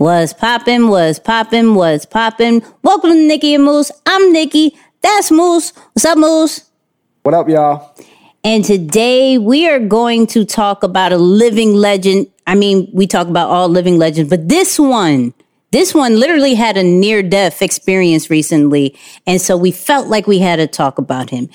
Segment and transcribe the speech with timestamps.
[0.00, 2.62] Was poppin', was poppin', was poppin'.
[2.82, 3.92] Welcome to Nikki and Moose.
[4.06, 4.74] I'm Nikki.
[5.02, 5.74] That's Moose.
[5.92, 6.70] What's up, Moose?
[7.22, 7.94] What up, y'all?
[8.42, 12.28] And today we are going to talk about a living legend.
[12.46, 15.34] I mean, we talk about all living legends, but this one,
[15.70, 18.96] this one literally had a near death experience recently.
[19.26, 21.50] And so we felt like we had to talk about him.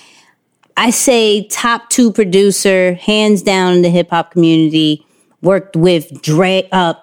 [0.78, 5.04] I say top two producer, hands down in the hip hop community,
[5.42, 6.94] worked with Dre, uh,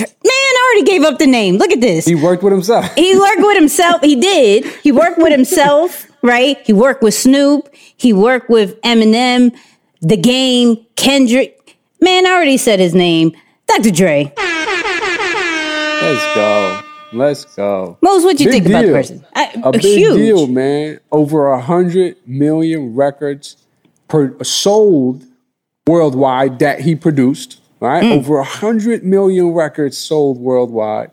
[0.00, 1.56] Man, I already gave up the name.
[1.56, 2.04] Look at this.
[2.04, 2.94] He worked with himself.
[2.94, 4.02] he worked with himself.
[4.02, 4.64] He did.
[4.82, 6.58] He worked with himself, right?
[6.64, 7.68] He worked with Snoop.
[7.96, 9.56] He worked with Eminem,
[10.00, 11.76] The Game, Kendrick.
[12.00, 13.32] Man, I already said his name.
[13.66, 13.90] Dr.
[13.90, 14.32] Dre.
[16.00, 16.82] Let's go.
[17.12, 17.98] Let's go.
[18.02, 18.76] Moose, what do you big think deal.
[18.76, 19.26] about the person?
[19.34, 20.16] I, a big huge.
[20.16, 21.00] deal, man.
[21.10, 23.56] Over a hundred million records
[24.08, 25.24] per, sold
[25.86, 28.02] worldwide that he produced right?
[28.02, 28.18] Mm.
[28.18, 31.10] Over 100 million records sold worldwide.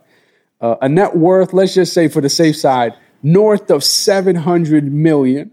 [0.61, 5.51] Uh, a net worth, let's just say for the safe side, north of 700 million,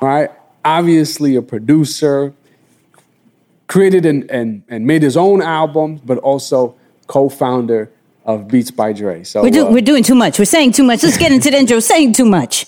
[0.00, 0.30] right?
[0.64, 2.34] Obviously, a producer,
[3.66, 7.90] created and, and, and made his own albums, but also co founder
[8.24, 9.24] of Beats by Dre.
[9.24, 10.38] So we're, do, uh, we're doing too much.
[10.38, 11.02] We're saying too much.
[11.02, 11.78] Let's get into the intro.
[11.86, 12.66] Saying too much.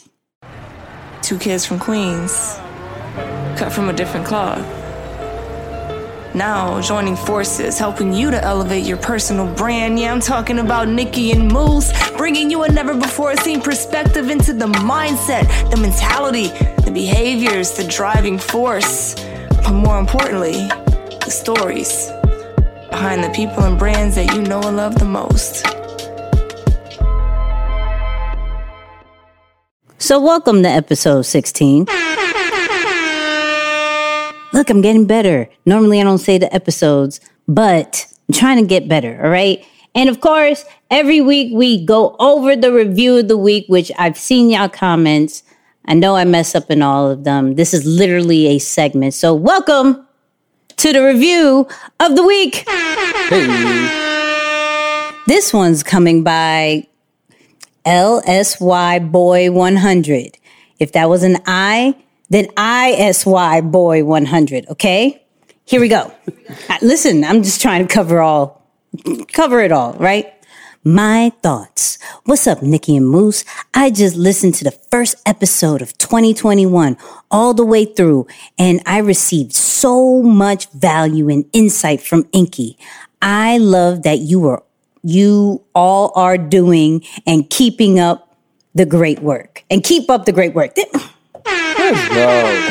[1.21, 2.57] Two kids from Queens,
[3.57, 4.78] cut from a different cloth
[6.35, 9.99] now joining forces, helping you to elevate your personal brand.
[9.99, 14.53] Yeah, I'm talking about Nikki and Moose, bringing you a never before seen perspective into
[14.53, 16.49] the mindset, the mentality,
[16.85, 19.15] the behaviors, the driving force,
[19.49, 20.69] but more importantly,
[21.25, 22.11] the stories
[22.91, 25.65] behind the people and brands that you know and love the most.
[29.99, 31.87] So, welcome to episode 16.
[34.59, 35.49] Look, I'm getting better.
[35.67, 39.23] Normally, I don't say the episodes, but I'm trying to get better.
[39.23, 39.65] All right.
[39.95, 44.19] And of course, every week we go over the review of the week, which I've
[44.19, 45.45] seen y'all comments.
[45.85, 47.55] I know I mess up in all of them.
[47.55, 49.15] This is literally a segment.
[49.15, 50.05] So, welcome
[50.79, 51.69] to the review
[52.01, 52.69] of the week.
[53.29, 53.47] Hey.
[55.29, 56.89] This one's coming by
[57.87, 60.37] LSY Boy 100.
[60.81, 61.95] If that was an I,
[62.31, 64.69] then ISY Boy 100.
[64.69, 65.25] Okay,
[65.65, 66.13] here we go.
[66.69, 68.67] Uh, listen, I'm just trying to cover all,
[69.33, 70.33] cover it all, right?
[70.85, 71.99] My thoughts.
[72.25, 73.45] What's up, Nikki and Moose?
[73.75, 76.97] I just listened to the first episode of 2021
[77.31, 78.27] all the way through,
[78.59, 82.79] and I received so much value and insight from Inky.
[83.21, 84.63] I love that you are,
[85.03, 88.37] you all are doing and keeping up
[88.75, 90.75] the great work and keep up the great work.
[91.79, 92.69] Let's go.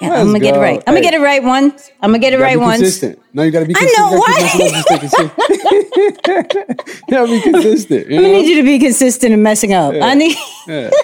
[0.00, 0.44] Yeah, I'm gonna go.
[0.44, 0.82] get it right.
[0.86, 1.90] I'm gonna get it right once.
[2.00, 2.80] I'm gonna get it right once.
[2.80, 3.20] Consistent.
[3.32, 3.98] No, you gotta be consistent.
[3.98, 4.54] I know what.
[7.08, 8.10] you gotta be consistent.
[8.10, 8.28] You know?
[8.28, 9.94] I need you to be consistent and messing up.
[9.94, 10.06] Yeah.
[10.06, 10.36] I need.
[10.66, 10.90] Yeah.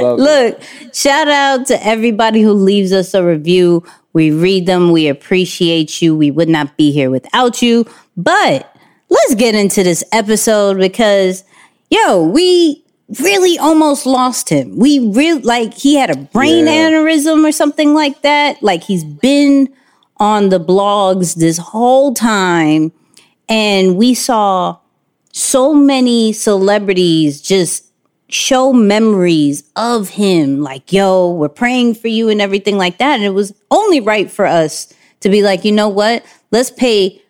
[0.00, 0.60] Look,
[0.92, 3.84] shout out to everybody who leaves us a review.
[4.12, 4.92] We read them.
[4.92, 6.14] We appreciate you.
[6.14, 7.86] We would not be here without you.
[8.16, 8.70] But
[9.08, 11.44] let's get into this episode because,
[11.88, 12.84] yo, we
[13.20, 14.78] really almost lost him.
[14.78, 16.90] We really like he had a brain yeah.
[16.90, 18.62] aneurysm or something like that.
[18.62, 19.72] Like he's been
[20.18, 22.92] on the blogs this whole time
[23.48, 24.78] and we saw
[25.32, 27.86] so many celebrities just
[28.28, 33.24] show memories of him like yo we're praying for you and everything like that and
[33.24, 37.20] it was only right for us to be like you know what let's pay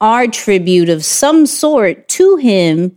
[0.00, 2.96] our tribute of some sort to him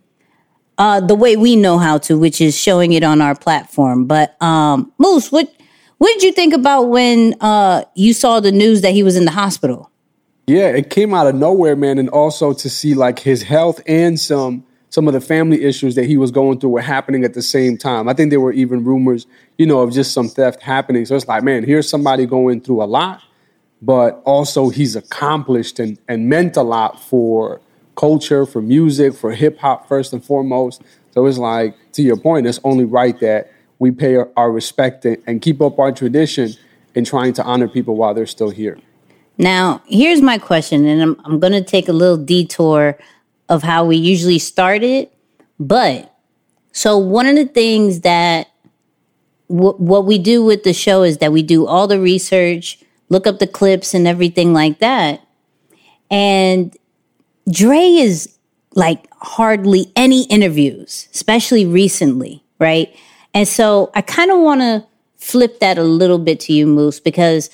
[0.78, 4.06] uh, the way we know how to, which is showing it on our platform.
[4.06, 5.54] But um, Moose, what
[5.98, 9.26] what did you think about when uh, you saw the news that he was in
[9.26, 9.90] the hospital?
[10.48, 14.20] Yeah, it came out of nowhere, man, and also to see like his health and
[14.20, 17.42] some some of the family issues that he was going through were happening at the
[17.42, 18.08] same time.
[18.08, 21.06] I think there were even rumors, you know, of just some theft happening.
[21.06, 23.22] So it's like, man, here's somebody going through a lot,
[23.82, 27.60] but also he's accomplished and, and meant a lot for
[27.96, 30.82] culture, for music, for hip hop first and foremost.
[31.14, 35.42] So it's like, to your point, it's only right that we pay our, respect and
[35.42, 36.54] keep up our tradition
[36.94, 38.78] in trying to honor people while they're still here.
[39.38, 42.98] Now, here's my question, and I'm, I'm going to take a little detour
[43.50, 45.14] of how we usually start it.
[45.60, 46.14] But
[46.72, 48.48] so, one of the things that
[49.50, 53.28] w- what we do with the show is that we do all the research, look
[53.28, 55.22] up the clips, and everything like that.
[56.10, 56.76] And
[57.50, 58.36] Dre is
[58.76, 62.94] like hardly any interviews, especially recently, right?
[63.34, 64.86] And so I kind of want to
[65.18, 67.50] flip that a little bit to you, Moose, because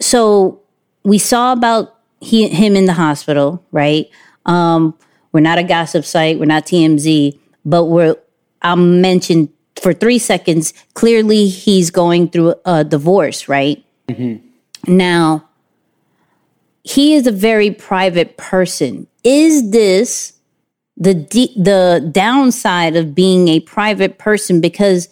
[0.00, 0.60] so
[1.04, 4.08] we saw about he, him in the hospital, right?
[4.46, 4.96] Um,
[5.32, 6.38] we're not a gossip site.
[6.38, 8.16] We're not TMZ, but we're.
[8.62, 9.48] I'll mention
[9.80, 10.74] for three seconds.
[10.94, 13.82] Clearly, he's going through a divorce, right?
[14.08, 14.96] Mm-hmm.
[14.96, 15.48] Now,
[16.82, 19.06] he is a very private person.
[19.24, 20.34] Is this
[20.96, 21.14] the
[21.56, 25.08] the downside of being a private person because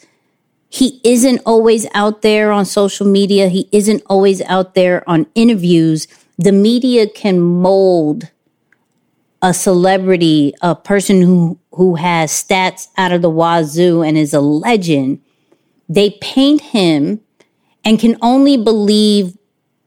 [0.70, 6.06] he isn't always out there on social media, he isn't always out there on interviews.
[6.36, 8.30] The media can mold
[9.40, 14.40] a celebrity, a person who who has stats out of the wazoo and is a
[14.40, 15.22] legend.
[15.88, 17.20] They paint him
[17.84, 19.37] and can only believe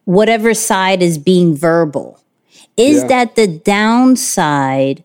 [0.06, 2.19] whatever side is being verbal.
[2.77, 3.07] Is yeah.
[3.07, 5.03] that the downside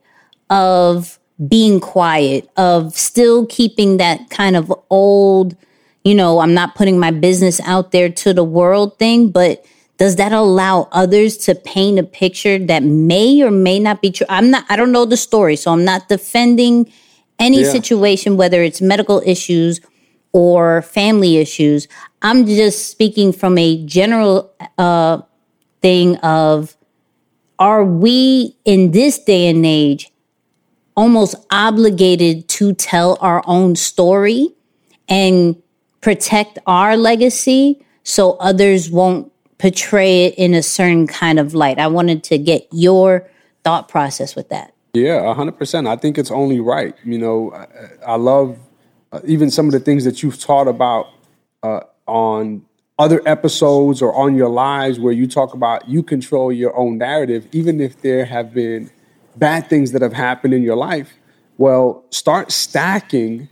[0.50, 5.56] of being quiet, of still keeping that kind of old,
[6.04, 9.64] you know, I'm not putting my business out there to the world thing, but
[9.98, 14.26] does that allow others to paint a picture that may or may not be true?
[14.28, 16.92] I'm not, I don't know the story, so I'm not defending
[17.38, 17.70] any yeah.
[17.70, 19.80] situation, whether it's medical issues
[20.32, 21.88] or family issues.
[22.22, 25.22] I'm just speaking from a general uh,
[25.82, 26.76] thing of
[27.58, 30.10] are we in this day and age
[30.96, 34.48] almost obligated to tell our own story
[35.08, 35.60] and
[36.00, 41.78] protect our legacy so others won't portray it in a certain kind of light.
[41.78, 43.28] I wanted to get your
[43.64, 44.72] thought process with that.
[44.94, 45.86] Yeah, 100%.
[45.86, 46.94] I think it's only right.
[47.04, 47.66] You know, I,
[48.12, 48.58] I love
[49.12, 51.08] uh, even some of the things that you've taught about
[51.62, 52.64] uh, on
[52.98, 57.46] other episodes or on your lives where you talk about you control your own narrative,
[57.52, 58.90] even if there have been
[59.36, 61.14] bad things that have happened in your life,
[61.58, 63.48] well, start stacking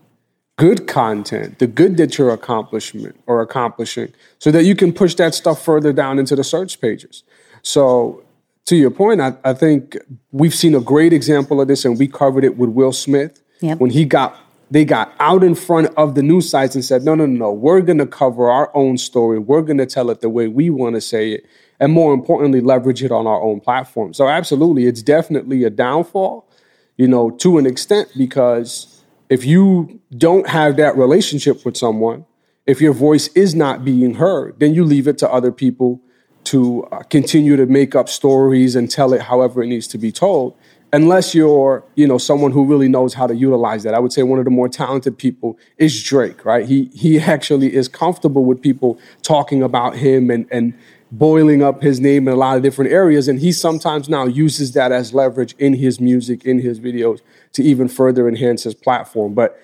[0.56, 5.34] good content, the good that you're accomplishment or accomplishing, so that you can push that
[5.34, 7.22] stuff further down into the search pages.
[7.62, 8.22] So
[8.66, 9.96] to your point, I, I think
[10.32, 13.78] we've seen a great example of this, and we covered it with Will Smith yep.
[13.78, 14.38] when he got
[14.70, 17.52] they got out in front of the news sites and said, no, no, no, no,
[17.52, 19.38] we're going to cover our own story.
[19.38, 21.46] We're going to tell it the way we want to say it
[21.80, 24.14] and more importantly, leverage it on our own platform.
[24.14, 26.48] So, absolutely, it's definitely a downfall,
[26.96, 32.24] you know, to an extent, because if you don't have that relationship with someone,
[32.66, 36.00] if your voice is not being heard, then you leave it to other people
[36.44, 40.12] to uh, continue to make up stories and tell it however it needs to be
[40.12, 40.56] told
[40.94, 44.22] unless you're you know someone who really knows how to utilize that i would say
[44.22, 48.60] one of the more talented people is drake right he he actually is comfortable with
[48.60, 50.74] people talking about him and and
[51.18, 53.28] boiling up his name in a lot of different areas.
[53.28, 57.20] And he sometimes now uses that as leverage in his music, in his videos,
[57.52, 59.34] to even further enhance his platform.
[59.34, 59.58] But,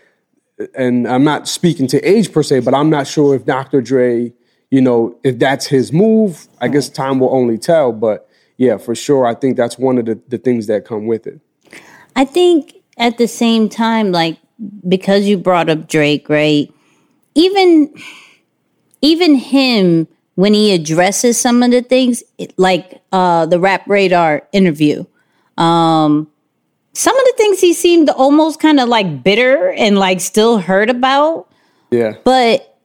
[0.74, 3.80] and I'm not speaking to age per se, but I'm not sure if Dr.
[3.80, 4.32] Dre,
[4.70, 6.46] you know, if that's his move.
[6.60, 6.94] I guess mm.
[6.94, 7.92] time will only tell.
[7.92, 8.28] But
[8.60, 11.40] yeah, for sure, I think that's one of the, the things that come with it.
[12.14, 14.36] I think at the same time, like,
[14.86, 16.70] because you brought up Drake, right?
[17.34, 17.90] Even,
[19.00, 22.22] even him when he addresses some of the things,
[22.58, 25.06] like uh, the Rap Radar interview.
[25.56, 26.30] Um,
[26.92, 30.90] some of the things he seemed almost kind of like bitter and like still hurt
[30.90, 31.48] about.
[31.90, 32.16] Yeah.
[32.24, 32.78] But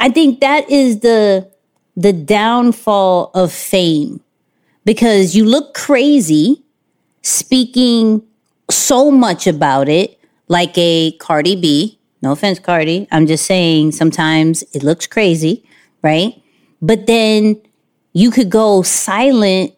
[0.00, 1.50] I think that is the
[1.94, 4.22] the downfall of fame
[4.88, 6.64] because you look crazy
[7.20, 8.22] speaking
[8.70, 10.18] so much about it
[10.48, 11.98] like a Cardi B.
[12.22, 13.06] No offense, Cardi.
[13.12, 15.62] I'm just saying sometimes it looks crazy,
[16.00, 16.42] right?
[16.80, 17.60] But then
[18.14, 19.74] you could go silent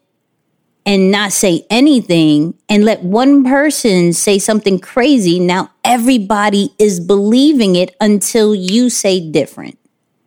[0.87, 5.41] and not say anything and let one person say something crazy.
[5.41, 9.77] Now everybody is believing it until you say different.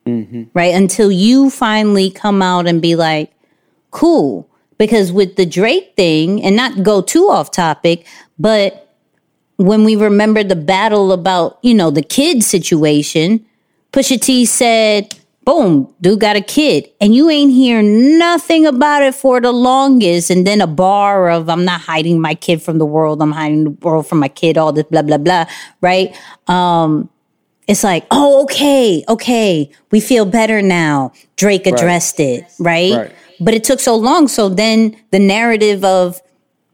[0.05, 0.43] Mm-hmm.
[0.53, 0.75] Right?
[0.75, 3.31] Until you finally come out and be like,
[3.89, 4.49] cool.
[4.83, 8.05] Because with the Drake thing, and not go too off topic,
[8.37, 8.93] but
[9.55, 13.45] when we remember the battle about, you know, the kid situation,
[13.93, 16.89] Pusha T said, Boom, dude got a kid.
[16.99, 20.29] And you ain't hear nothing about it for the longest.
[20.29, 23.63] And then a bar of I'm not hiding my kid from the world, I'm hiding
[23.63, 25.45] the world from my kid, all this blah, blah, blah.
[25.79, 26.13] Right?
[26.47, 27.09] Um,
[27.69, 31.13] it's like, oh, okay, okay, we feel better now.
[31.37, 32.27] Drake addressed right.
[32.27, 32.93] it, right?
[32.93, 33.15] right?
[33.43, 34.27] But it took so long.
[34.27, 36.21] So then the narrative of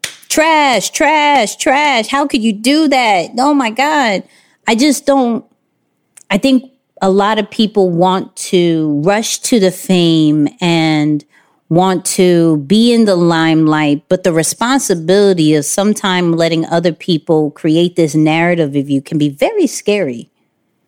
[0.03, 3.31] trash, trash, trash, how could you do that?
[3.37, 4.23] Oh my God.
[4.67, 5.43] I just don't,
[6.29, 6.71] I think
[7.01, 11.25] a lot of people want to rush to the fame and
[11.69, 17.95] want to be in the limelight, but the responsibility of sometimes letting other people create
[17.95, 20.29] this narrative of you can be very scary.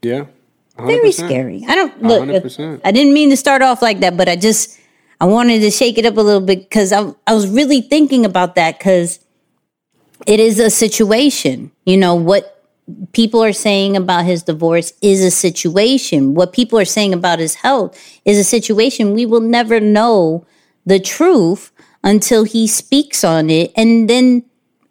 [0.02, 0.26] Yeah.
[0.78, 0.86] 100%.
[0.88, 1.64] Very scary.
[1.68, 2.24] I don't look.
[2.24, 2.82] 100%.
[2.84, 4.80] I didn't mean to start off like that, but I just
[5.22, 8.26] I wanted to shake it up a little bit because I I was really thinking
[8.26, 9.20] about that because
[10.26, 11.72] it is a situation.
[11.86, 12.68] You know, what
[13.14, 16.34] people are saying about his divorce is a situation.
[16.34, 19.14] What people are saying about his health is a situation.
[19.14, 20.44] We will never know
[20.88, 21.72] the truth
[22.04, 23.72] until he speaks on it.
[23.76, 24.44] And then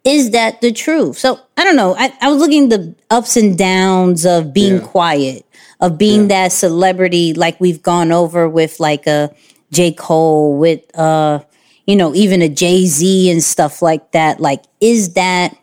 [0.05, 1.17] is that the truth?
[1.17, 1.93] So I don't know.
[1.97, 4.87] I, I was looking the ups and downs of being yeah.
[4.87, 5.45] quiet,
[5.81, 6.45] of being yeah.
[6.45, 9.35] that celebrity like we've gone over with like a
[9.71, 9.91] J.
[9.91, 11.39] Cole, with uh,
[11.85, 14.39] you know, even a Jay Z and stuff like that.
[14.39, 15.57] Like, is that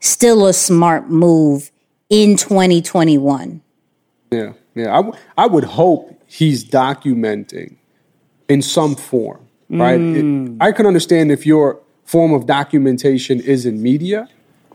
[0.00, 1.70] still a smart move
[2.10, 3.62] in 2021?
[4.30, 4.92] Yeah, yeah.
[4.92, 7.76] I, w- I would hope he's documenting
[8.48, 10.00] in some form, right?
[10.00, 10.56] Mm.
[10.56, 14.28] It, I can understand if your form of documentation is in media,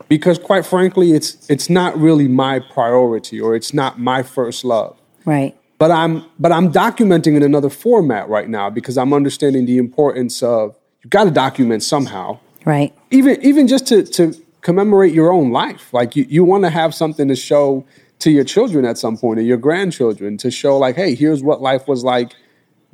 [0.08, 4.98] because quite frankly, it's it's not really my priority or it's not my first love.
[5.24, 5.56] Right.
[5.80, 10.42] But I'm but I'm documenting in another format right now because I'm understanding the importance
[10.42, 12.38] of you've got to document somehow.
[12.66, 12.94] Right.
[13.10, 15.94] Even even just to to commemorate your own life.
[15.94, 17.86] Like you you want to have something to show
[18.18, 21.62] to your children at some point or your grandchildren to show like, hey, here's what
[21.62, 22.34] life was like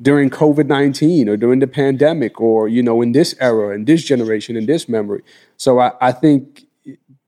[0.01, 4.05] during COVID 19 or during the pandemic or, you know, in this era, in this
[4.05, 5.23] generation, in this memory.
[5.57, 6.67] So I, I think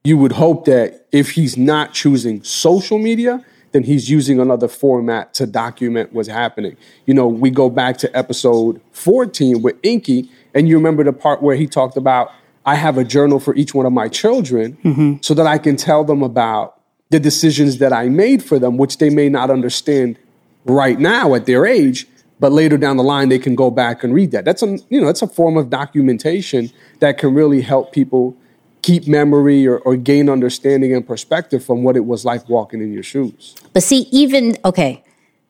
[0.05, 5.35] you would hope that if he's not choosing social media, then he's using another format
[5.35, 6.77] to document what's happening.
[7.07, 11.43] You know, we go back to episode 14 with Inky, and you remember the part
[11.43, 12.31] where he talked about
[12.69, 15.15] I have a journal for each one of my children mm-hmm.
[15.23, 18.99] so that I can tell them about the decisions that I made for them, which
[18.99, 20.19] they may not understand
[20.67, 22.07] right now at their age,
[22.39, 24.45] but later down the line they can go back and read that.
[24.45, 26.71] That's a you know, that's a form of documentation
[27.01, 28.37] that can really help people
[28.83, 32.93] keep memory or, or gain understanding and perspective from what it was like walking in
[32.93, 33.55] your shoes.
[33.73, 35.03] But see, even okay,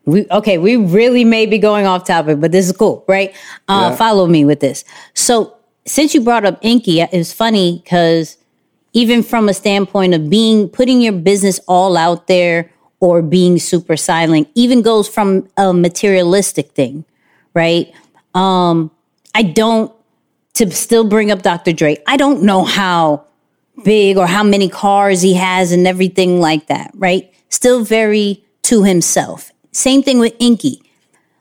[0.05, 3.35] we okay, we really may be going off topic, but this is cool, right?
[3.69, 3.97] Uh, yeah.
[3.97, 4.85] Follow me with this.
[5.15, 5.55] So,
[5.85, 8.39] since you brought up Inky, it's funny because
[8.93, 12.71] even from a standpoint of being putting your business all out there
[13.01, 17.05] or being super silent, even goes from a materialistic thing,
[17.55, 17.93] right?
[18.35, 18.91] Um,
[19.35, 19.93] I don't
[20.55, 21.73] to still bring up Dr.
[21.73, 21.97] Dre.
[22.07, 23.25] I don't know how
[23.85, 27.33] big or how many cars he has and everything like that, right?
[27.49, 29.53] Still very to himself.
[29.73, 30.83] Same thing with Inky.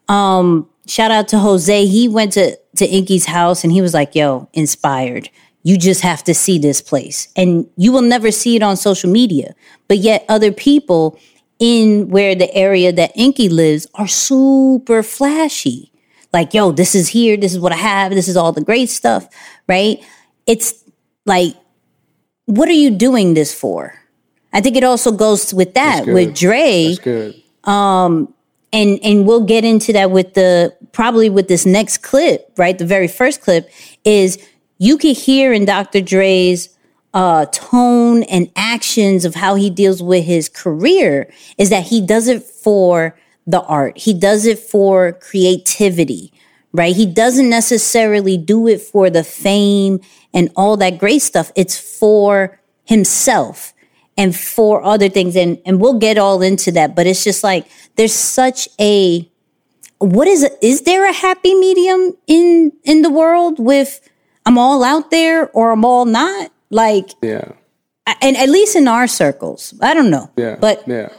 [0.08, 1.86] Um, shout out to Jose.
[1.86, 5.30] He went to, to Inky's house and he was like, yo, inspired.
[5.64, 7.28] You just have to see this place.
[7.36, 9.54] And you will never see it on social media.
[9.88, 11.20] But yet other people
[11.60, 15.92] in where the area that Inky lives are super flashy
[16.38, 18.90] like, yo, this is here, this is what I have, this is all the great
[18.90, 19.28] stuff,
[19.68, 20.04] right?
[20.46, 20.84] It's
[21.26, 21.56] like,
[22.46, 24.00] what are you doing this for?
[24.54, 26.90] I think it also goes with that with Dre.
[26.90, 27.44] That's good.
[27.64, 28.34] Um,
[28.72, 32.78] and and we'll get into that with the probably with this next clip, right?
[32.78, 33.70] The very first clip
[34.04, 34.38] is
[34.78, 36.02] you can hear in Dr.
[36.02, 36.70] Dre's
[37.14, 42.28] uh, tone and actions of how he deals with his career is that he does
[42.28, 43.18] it for
[43.48, 43.98] the art.
[43.98, 46.34] He does it for creativity,
[46.74, 46.96] right?
[46.96, 50.02] He doesn't necessarily do it for the fame
[50.34, 51.52] and all that great stuff.
[51.56, 53.74] It's for himself
[54.18, 55.36] and for other things.
[55.36, 56.96] And, and we'll get all into that.
[56.96, 59.28] But it's just like there's such a
[60.00, 60.54] what is it?
[60.62, 64.00] Is there a happy medium in in the world with
[64.46, 66.52] I'm all out there or I'm all not?
[66.70, 67.54] Like yeah.
[68.22, 69.74] And at least in our circles.
[69.82, 70.30] I don't know.
[70.38, 70.58] Yeah.
[70.60, 71.10] But yeah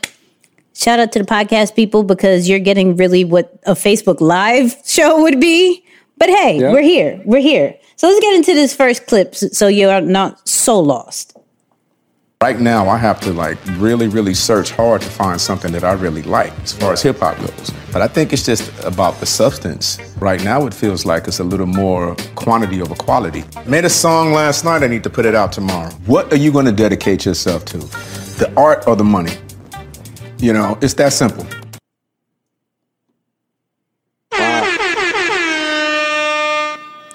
[0.79, 5.21] Shout out to the podcast people because you're getting really what a Facebook Live show
[5.23, 5.85] would be.
[6.19, 6.73] But hey, yep.
[6.73, 7.21] we're here.
[7.25, 7.75] We're here.
[7.97, 11.37] So let's get into this first clip so you're not so lost.
[12.41, 15.95] Right now, I have to like really, really search hard to find something that I
[15.95, 17.73] really like as far as hip hop goes.
[17.93, 19.99] But I think it's just about the substance.
[20.21, 23.43] Right now, it feels like it's a little more quantity over quality.
[23.67, 25.91] Made a song last night, I need to put it out tomorrow.
[26.07, 27.79] What are you going to dedicate yourself to?
[28.39, 29.33] The art or the money?
[30.41, 31.45] You know, it's that simple.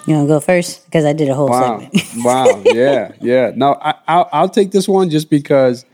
[0.05, 0.83] You want to go first?
[0.83, 1.79] Because I did a whole wow.
[1.79, 2.03] segment.
[2.17, 2.61] wow.
[2.65, 3.13] Yeah.
[3.21, 3.51] Yeah.
[3.55, 5.85] No, I, will I'll take this one just because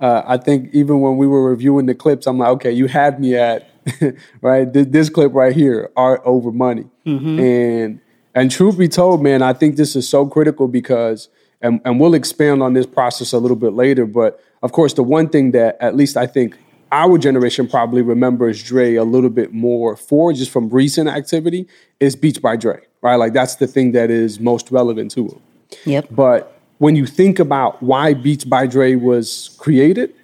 [0.00, 3.18] uh, I think even when we were reviewing the clips, I'm like, okay, you had
[3.18, 3.68] me at
[4.40, 7.38] right this clip right here, art over money, mm-hmm.
[7.40, 8.00] and
[8.34, 11.28] and truth be told, man, I think this is so critical because,
[11.60, 15.02] and and we'll expand on this process a little bit later, but of course, the
[15.02, 16.56] one thing that at least I think
[16.92, 21.66] our generation probably remembers Dre a little bit more for just from recent activity
[22.00, 23.16] is Beats by Dre, right?
[23.16, 25.40] Like that's the thing that is most relevant to him.
[25.84, 26.08] Yep.
[26.10, 30.14] But when you think about why Beats by Dre was created,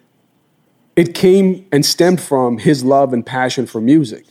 [0.96, 4.26] it came and stemmed from his love and passion for music.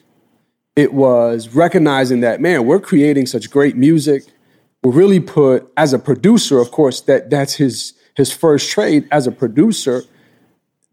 [0.76, 4.24] It was recognizing that, man, we're creating such great music.
[4.84, 9.26] We're really put as a producer, of course, that that's his his first trade as
[9.28, 10.04] a producer.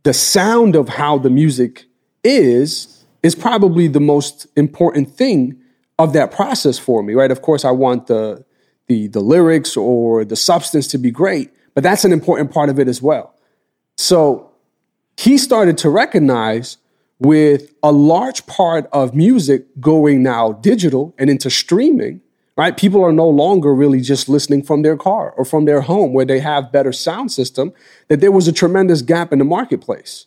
[0.08, 1.84] The sound of how the music
[2.24, 5.60] is is probably the most important thing
[5.98, 7.30] of that process for me, right?
[7.30, 8.42] Of course, I want the
[8.86, 12.78] the the lyrics or the substance to be great, but that's an important part of
[12.78, 13.34] it as well.
[13.98, 14.50] So
[15.18, 16.78] he started to recognize
[17.18, 22.22] with a large part of music going now digital and into streaming,
[22.58, 22.76] right?
[22.76, 26.24] People are no longer really just listening from their car or from their home where
[26.24, 27.72] they have better sound system,
[28.08, 30.26] that there was a tremendous gap in the marketplace.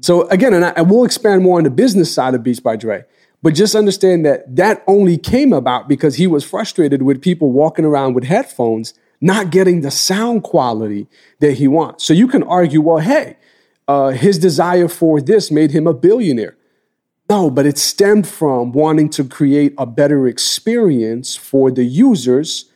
[0.00, 3.04] So again, and I, we'll expand more on the business side of Beats by Dre,
[3.42, 7.84] but just understand that that only came about because he was frustrated with people walking
[7.84, 11.08] around with headphones, not getting the sound quality
[11.40, 12.04] that he wants.
[12.04, 13.36] So you can argue, well, hey,
[13.88, 16.56] uh, his desire for this made him a billionaire.
[17.32, 22.66] No, but it stemmed from wanting to create a better experience for the users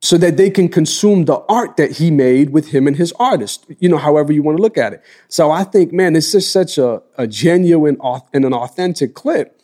[0.00, 3.66] so that they can consume the art that he made with him and his artist,
[3.80, 5.02] you know, however you want to look at it.
[5.28, 7.98] So I think, man, it's just such a, a genuine
[8.32, 9.60] and an authentic clip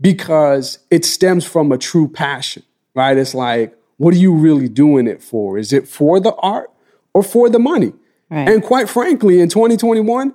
[0.00, 2.62] because it stems from a true passion,
[2.94, 3.14] right?
[3.18, 5.58] It's like, what are you really doing it for?
[5.58, 6.70] Is it for the art
[7.12, 7.92] or for the money?
[8.30, 8.48] Right.
[8.48, 10.32] And quite frankly, in 2021,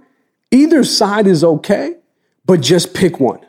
[0.52, 1.96] either side is okay,
[2.46, 3.46] but just pick one,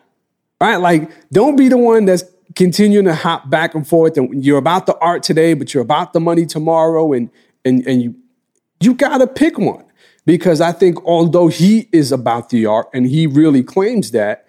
[0.60, 0.76] right?
[0.76, 2.24] Like, don't be the one that's
[2.56, 6.12] continuing to hop back and forth and you're about the art today but you're about
[6.14, 7.30] the money tomorrow and
[7.64, 8.14] and and you
[8.80, 9.84] you got to pick one.
[10.24, 14.46] Because i think although he is about the art and he really claims that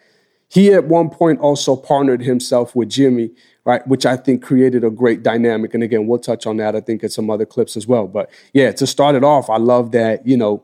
[0.50, 3.32] he at one point also partnered himself with jimmy
[3.66, 3.86] right?
[3.86, 5.74] Which i think created a great dynamic.
[5.74, 8.08] And again we'll touch on that i think in some other clips as well.
[8.08, 10.64] But yeah to start it off i love that you know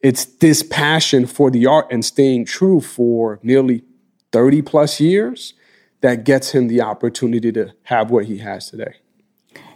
[0.00, 3.82] it's this passion for the art and staying true for nearly
[4.32, 5.54] 30 plus years
[6.00, 8.96] that gets him the opportunity to have what he has today.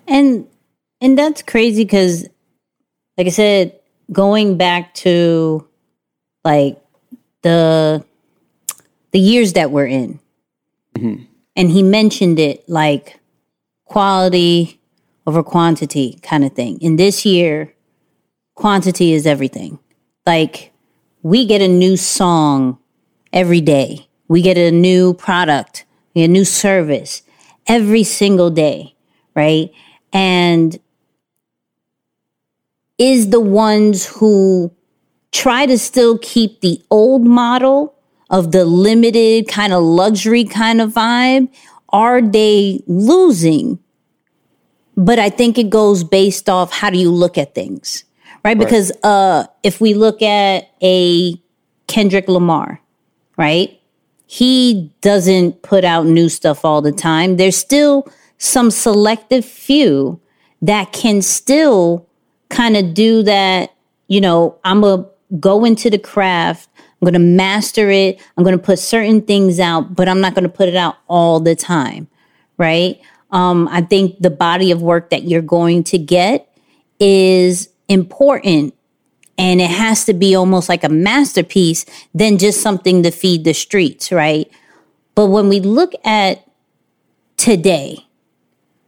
[0.07, 0.47] And
[1.01, 2.29] and that's crazy because
[3.19, 3.79] like I said,
[4.13, 5.67] going back to
[6.45, 6.81] like
[7.43, 8.05] the
[9.13, 10.19] the years that we're in.
[10.97, 11.25] Mm-hmm.
[11.55, 13.21] And he mentioned it like
[13.85, 14.81] quality
[15.27, 16.81] over quantity kind of thing.
[16.81, 17.73] In this year,
[18.55, 19.79] quantity is everything.
[20.27, 20.73] Like
[21.23, 22.79] we get a new song
[23.33, 24.07] every day.
[24.29, 27.23] We get a new product a new service
[27.67, 28.95] every single day,
[29.35, 29.71] right?
[30.13, 30.79] And
[32.99, 34.73] is the ones who
[35.33, 37.95] try to still keep the old model
[38.31, 41.49] of the limited kind of luxury kind of vibe,
[41.91, 43.79] are they losing?
[44.97, 48.05] But I think it goes based off how do you look at things,
[48.45, 48.51] right?
[48.51, 48.59] right.
[48.59, 51.35] Because uh, if we look at a
[51.87, 52.81] Kendrick Lamar,
[53.37, 53.79] right?
[54.33, 57.37] he doesn't put out new stuff all the time.
[57.37, 60.19] There's still some selective few
[60.63, 62.09] that can still
[62.49, 63.75] kind of do that.
[64.09, 66.71] You know, I'm going to go into the craft.
[66.79, 68.23] I'm going to master it.
[68.39, 70.97] I'm going to put certain things out, but I'm not going to put it out
[71.09, 72.09] all the time.
[72.57, 73.03] Right.
[73.33, 76.57] Um, I think the body of work that you're going to get
[76.99, 78.75] is important
[79.39, 83.55] and it has to be almost like a masterpiece than just something to feed the
[83.55, 84.51] streets, right?
[85.15, 86.47] But when we look at
[87.37, 88.07] today,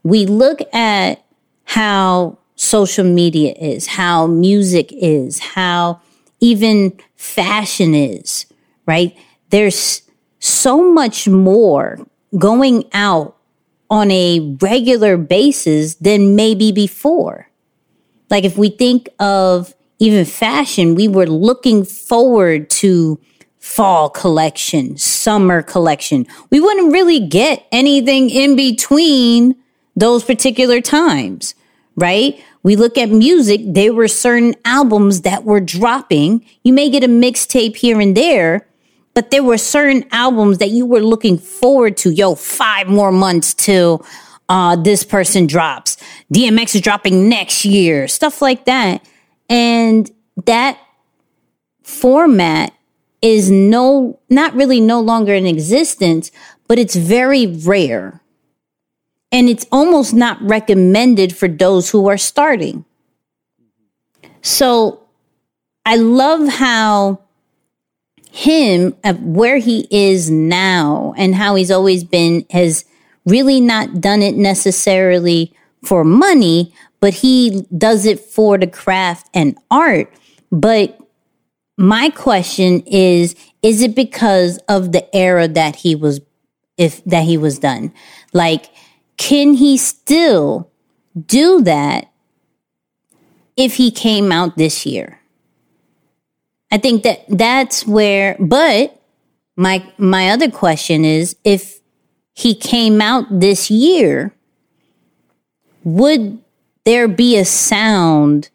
[0.03, 1.25] we look at
[1.65, 6.01] how social media is, how music is, how
[6.41, 8.47] even fashion is,
[8.87, 9.17] right?
[9.51, 10.03] There's
[10.39, 11.99] so much more
[12.39, 13.37] going out
[13.91, 17.49] on a regular basis than maybe before.
[18.31, 23.21] Like if we think of even fashion, we were looking forward to
[23.59, 26.27] fall collection, summer collection.
[26.51, 29.57] We wouldn't really get anything in between
[29.97, 31.55] those particular times,
[31.97, 32.43] right?
[32.63, 36.45] We look at music, there were certain albums that were dropping.
[36.63, 38.67] You may get a mixtape here and there,
[39.15, 42.11] but there were certain albums that you were looking forward to.
[42.11, 44.05] Yo, five more months till
[44.49, 45.97] uh, this person drops.
[46.33, 49.07] DMX is dropping next year, stuff like that.
[49.49, 50.11] And
[50.47, 50.79] that
[51.83, 52.73] format
[53.23, 56.31] is no, not really no longer in existence,
[56.69, 58.21] but it's very rare.
[59.33, 62.85] And it's almost not recommended for those who are starting.
[64.43, 65.01] So
[65.87, 67.21] I love how
[68.31, 72.85] him, where he is now, and how he's always been, has
[73.27, 79.57] really not done it necessarily for money, but he does it for the craft and
[79.71, 80.13] art.
[80.51, 80.99] But
[81.77, 86.21] my question is is it because of the era that he was
[86.79, 87.93] if that he was done
[88.33, 88.67] like
[89.17, 90.71] can he still
[91.27, 92.13] do that
[93.57, 95.21] if he came out this year.
[96.71, 99.01] I think that that's where but
[99.57, 101.81] my my other question is if
[102.35, 104.35] he came out this year
[105.85, 106.39] would
[106.85, 108.49] there be a sound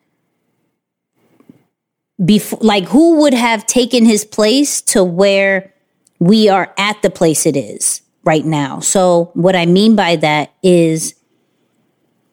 [2.24, 5.74] before like who would have taken his place to where
[6.20, 8.80] we are at the place it is right now?
[8.80, 11.16] So what i mean by that is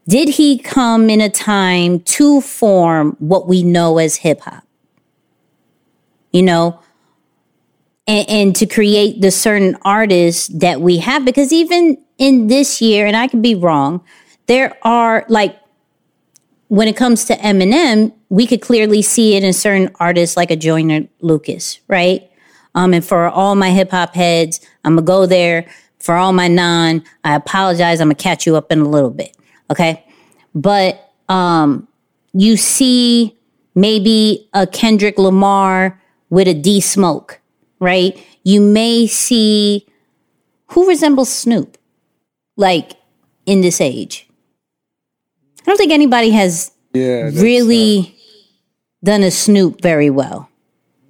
[0.08, 4.64] did he come in a time to form what we know as hip hop?
[6.32, 6.80] You know
[8.06, 13.06] and, and to create the certain artists that we have because even in this year
[13.06, 14.02] and i could be wrong
[14.46, 15.58] there are like
[16.68, 20.56] when it comes to Eminem, we could clearly see it in certain artists like a
[20.56, 22.28] Joyner Lucas, right?
[22.74, 25.66] Um, and for all my hip hop heads, I'm gonna go there.
[25.98, 28.00] For all my non, I apologize.
[28.00, 29.36] I'm gonna catch you up in a little bit,
[29.70, 30.04] okay?
[30.54, 31.88] But um,
[32.32, 33.36] you see
[33.74, 37.40] maybe a Kendrick Lamar with a D Smoke,
[37.80, 38.18] right?
[38.42, 39.86] You may see
[40.68, 41.78] who resembles Snoop,
[42.56, 42.92] like
[43.44, 44.28] in this age.
[45.60, 48.16] I don't think anybody has yeah, really
[49.02, 50.48] done a Snoop very well.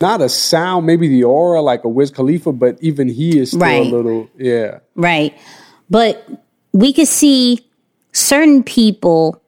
[0.00, 3.60] Not a sound, maybe the aura like a Wiz Khalifa, but even he is still
[3.60, 3.86] right.
[3.86, 4.80] a little, yeah.
[4.94, 5.38] Right.
[5.88, 6.28] But
[6.72, 7.66] we could see
[8.12, 9.42] certain people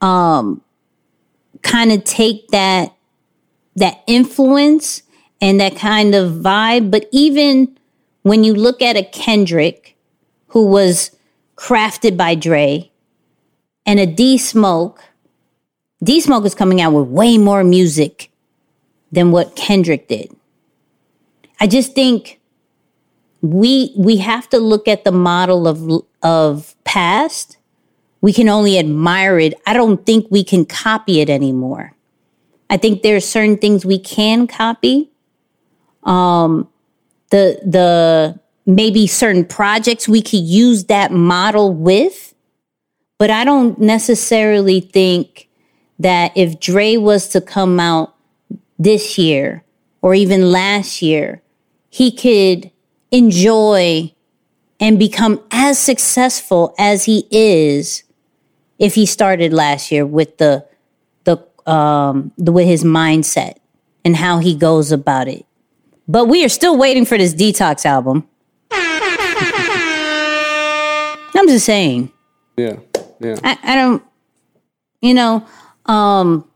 [0.00, 0.62] um
[1.62, 2.94] kind of take that
[3.76, 5.02] that influence
[5.40, 6.90] and that kind of vibe.
[6.90, 7.76] But even
[8.22, 9.96] when you look at a Kendrick
[10.48, 11.10] who was
[11.56, 12.90] crafted by Dre,
[13.88, 15.02] and a D Smoke,
[16.04, 18.30] D Smoke is coming out with way more music
[19.10, 20.30] than what Kendrick did.
[21.58, 22.38] I just think
[23.40, 27.56] we we have to look at the model of of past.
[28.20, 29.54] We can only admire it.
[29.66, 31.94] I don't think we can copy it anymore.
[32.68, 35.10] I think there are certain things we can copy.
[36.08, 36.68] Um,
[37.30, 42.28] the the maybe certain projects we could use that model with
[43.18, 45.48] but I don't necessarily think
[45.98, 48.14] that if Dre was to come out
[48.78, 49.64] this year
[50.00, 51.42] or even last year,
[51.90, 52.70] he could
[53.10, 54.14] enjoy
[54.78, 58.04] and become as successful as he is
[58.78, 60.64] if he started last year with the
[61.24, 63.56] the um the with his mindset
[64.04, 65.44] and how he goes about it.
[66.08, 68.26] But we are still waiting for this detox album.
[68.70, 69.86] I'm
[71.46, 72.10] just saying.
[72.56, 72.78] Yeah.
[73.20, 73.36] Yeah.
[73.44, 74.02] I, I don't,
[75.02, 75.46] you know,
[75.86, 76.48] um,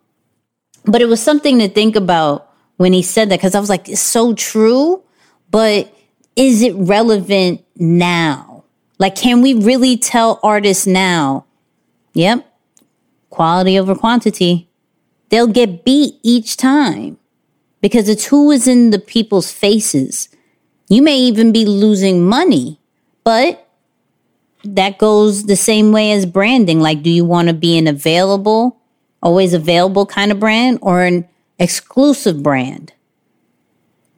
[0.84, 3.88] but it was something to think about when he said that because I was like,
[3.88, 5.02] it's so true,
[5.50, 5.94] but
[6.34, 8.64] is it relevant now?
[8.98, 11.44] Like, can we really tell artists now?
[12.14, 12.46] Yep,
[13.30, 14.68] quality over quantity.
[15.28, 17.18] They'll get beat each time
[17.82, 20.30] because it's who is in the people's faces.
[20.88, 22.80] You may even be losing money,
[23.24, 23.68] but
[24.64, 26.80] that goes the same way as branding.
[26.80, 28.80] Like, do you want to be an available,
[29.22, 32.92] always available kind of brand or an exclusive brand?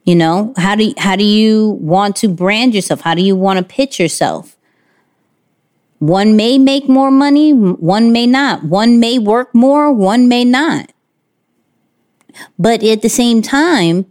[0.03, 3.01] You know, how do you, how do you want to brand yourself?
[3.01, 4.55] How do you want to pitch yourself?
[5.97, 8.63] One may make more money, one may not.
[8.63, 10.91] One may work more, one may not.
[12.57, 14.05] But at the same time,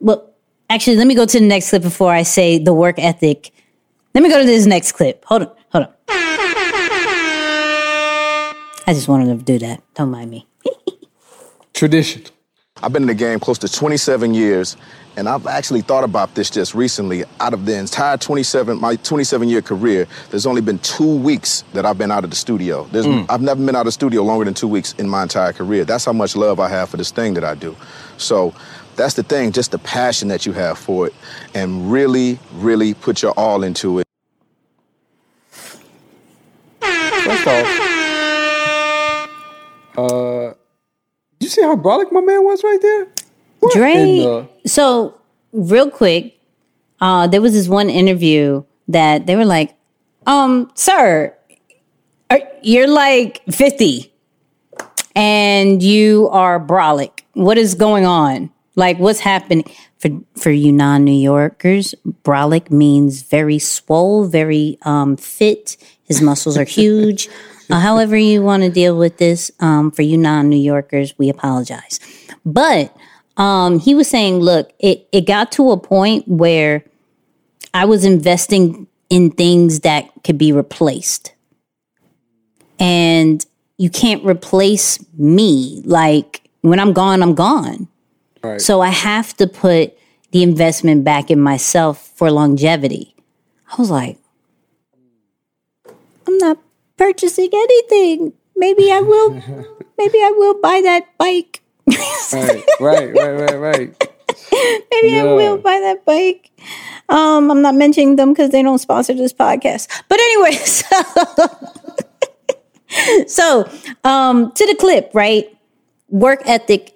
[0.00, 0.30] well,
[0.68, 3.52] actually, let me go to the next clip before I say the work ethic.
[4.14, 5.24] Let me go to this next clip.
[5.26, 5.50] Hold on.
[5.72, 5.92] Hold on.
[8.84, 9.82] I just wanted to do that.
[9.94, 10.46] Don't mind me.
[11.72, 12.24] Tradition.
[12.82, 14.76] I've been in the game close to 27 years,
[15.16, 17.24] and I've actually thought about this just recently.
[17.38, 21.86] Out of the entire 27, my 27 year career, there's only been two weeks that
[21.86, 22.84] I've been out of the studio.
[22.86, 23.26] Mm.
[23.28, 25.84] I've never been out of the studio longer than two weeks in my entire career.
[25.84, 27.76] That's how much love I have for this thing that I do.
[28.16, 28.52] So
[28.96, 31.14] that's the thing, just the passion that you have for it,
[31.54, 34.06] and really, really put your all into it.
[36.80, 37.66] First off,
[39.96, 40.61] uh, you
[41.52, 43.06] see how brolic my man was right there?
[43.60, 43.94] What Dre.
[43.94, 45.14] The- so
[45.52, 46.38] real quick,
[47.00, 49.74] uh, there was this one interview that they were like,
[50.26, 51.34] um, sir,
[52.30, 54.12] are, you're like 50
[55.14, 57.20] and you are brolic.
[57.34, 58.50] What is going on?
[58.74, 59.64] Like, what's happening?
[59.98, 66.56] For, for you non New Yorkers, brolic means very swole, very um, fit, his muscles
[66.56, 67.28] are huge.
[67.70, 71.28] Uh, however, you want to deal with this, um, for you non New Yorkers, we
[71.28, 72.00] apologize.
[72.44, 72.94] But
[73.36, 76.84] um, he was saying, look, it, it got to a point where
[77.72, 81.34] I was investing in things that could be replaced.
[82.78, 83.44] And
[83.78, 85.82] you can't replace me.
[85.84, 87.88] Like when I'm gone, I'm gone.
[88.42, 88.60] Right.
[88.60, 89.96] So I have to put
[90.32, 93.14] the investment back in myself for longevity.
[93.70, 94.18] I was like,
[96.26, 96.58] I'm not
[97.02, 98.32] purchasing anything.
[98.54, 99.32] Maybe I will.
[99.98, 101.60] maybe I will buy that bike.
[102.32, 104.08] right, right, right, right, right.
[104.92, 105.24] maybe yeah.
[105.24, 106.52] I will buy that bike.
[107.08, 109.88] Um, I'm not mentioning them because they don't sponsor this podcast.
[110.08, 110.52] But anyway,
[113.26, 113.68] so, so
[114.04, 115.48] um, to the clip, right?
[116.08, 116.94] Work ethic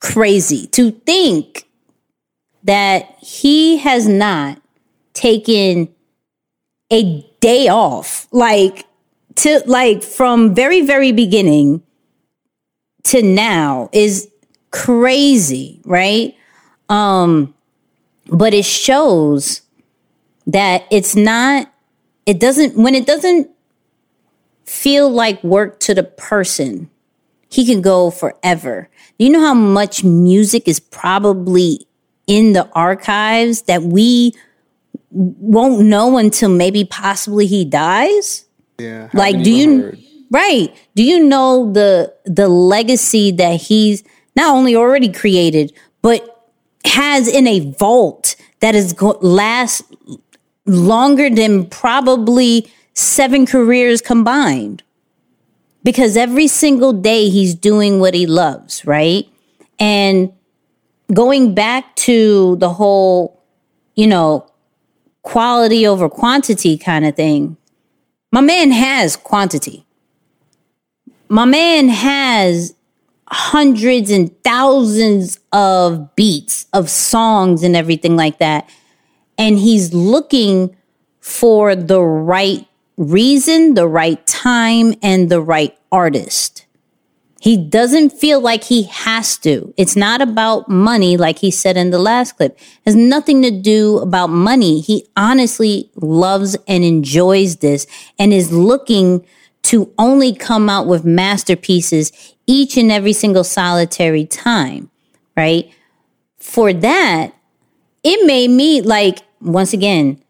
[0.00, 0.68] crazy.
[0.68, 1.64] To think
[2.62, 4.62] that he has not
[5.14, 5.92] taken
[6.92, 8.84] a day off, like
[9.38, 11.82] to like from very very beginning
[13.04, 14.28] to now is
[14.70, 16.36] crazy, right?
[16.88, 17.54] Um
[18.30, 19.62] but it shows
[20.46, 21.72] that it's not
[22.26, 23.50] it doesn't when it doesn't
[24.64, 26.90] feel like work to the person
[27.50, 31.86] he can go forever you know how much music is probably
[32.26, 34.34] in the archives that we
[35.10, 38.44] won't know until maybe possibly he dies
[38.78, 39.98] yeah like do you heard.
[40.30, 44.04] right do you know the the legacy that he's
[44.36, 46.38] not only already created but
[46.84, 49.82] has in a vault that is go- last
[50.66, 54.82] longer than probably seven careers combined.
[55.84, 59.26] Because every single day he's doing what he loves, right?
[59.78, 60.32] And
[61.14, 63.42] going back to the whole,
[63.94, 64.50] you know,
[65.22, 67.56] quality over quantity kind of thing,
[68.30, 69.86] my man has quantity.
[71.28, 72.74] My man has
[73.30, 78.68] hundreds and thousands of beats of songs and everything like that.
[79.36, 80.74] And he's looking
[81.20, 86.66] for the right reason, the right time, and the right artist.
[87.40, 89.72] He doesn't feel like he has to.
[89.76, 92.56] It's not about money, like he said in the last clip.
[92.56, 94.80] It has nothing to do about money.
[94.80, 97.86] He honestly loves and enjoys this
[98.18, 99.24] and is looking
[99.62, 104.90] to only come out with masterpieces each and every single solitary time,
[105.36, 105.70] right?
[106.38, 107.32] For that,
[108.02, 110.22] it made me like, once again,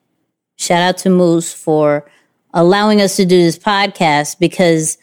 [0.57, 2.11] shout out to Moose for
[2.53, 4.99] allowing us to do this podcast because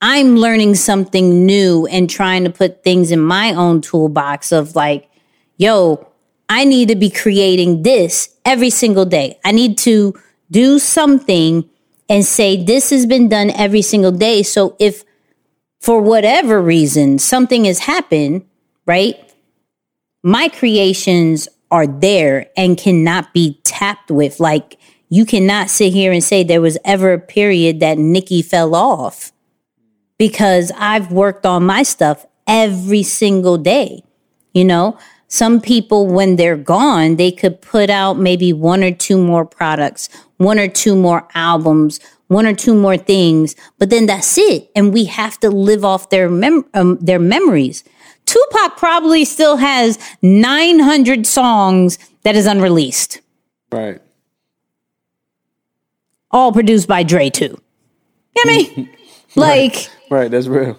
[0.00, 5.10] I'm learning something new and trying to put things in my own toolbox of like,
[5.56, 6.06] yo,
[6.48, 9.38] I need to be creating this every single day.
[9.44, 10.18] I need to
[10.50, 11.68] do something
[12.08, 14.42] and say, this has been done every single day.
[14.42, 15.04] So if
[15.80, 18.46] for whatever reason something has happened,
[18.86, 19.16] right?
[20.22, 24.40] My creations are there and cannot be tapped with.
[24.40, 28.74] Like, you cannot sit here and say there was ever a period that Nikki fell
[28.74, 29.32] off
[30.20, 34.04] because I've worked on my stuff every single day.
[34.52, 39.16] You know, some people, when they're gone, they could put out maybe one or two
[39.16, 44.36] more products, one or two more albums, one or two more things, but then that's
[44.36, 44.70] it.
[44.76, 47.82] And we have to live off their mem- um, their memories.
[48.26, 53.22] Tupac probably still has 900 songs that is unreleased.
[53.72, 54.02] Right.
[56.30, 57.58] All produced by Dre too.
[58.36, 58.96] You know I mean?
[59.36, 59.90] like right.
[60.10, 60.78] right, that's real.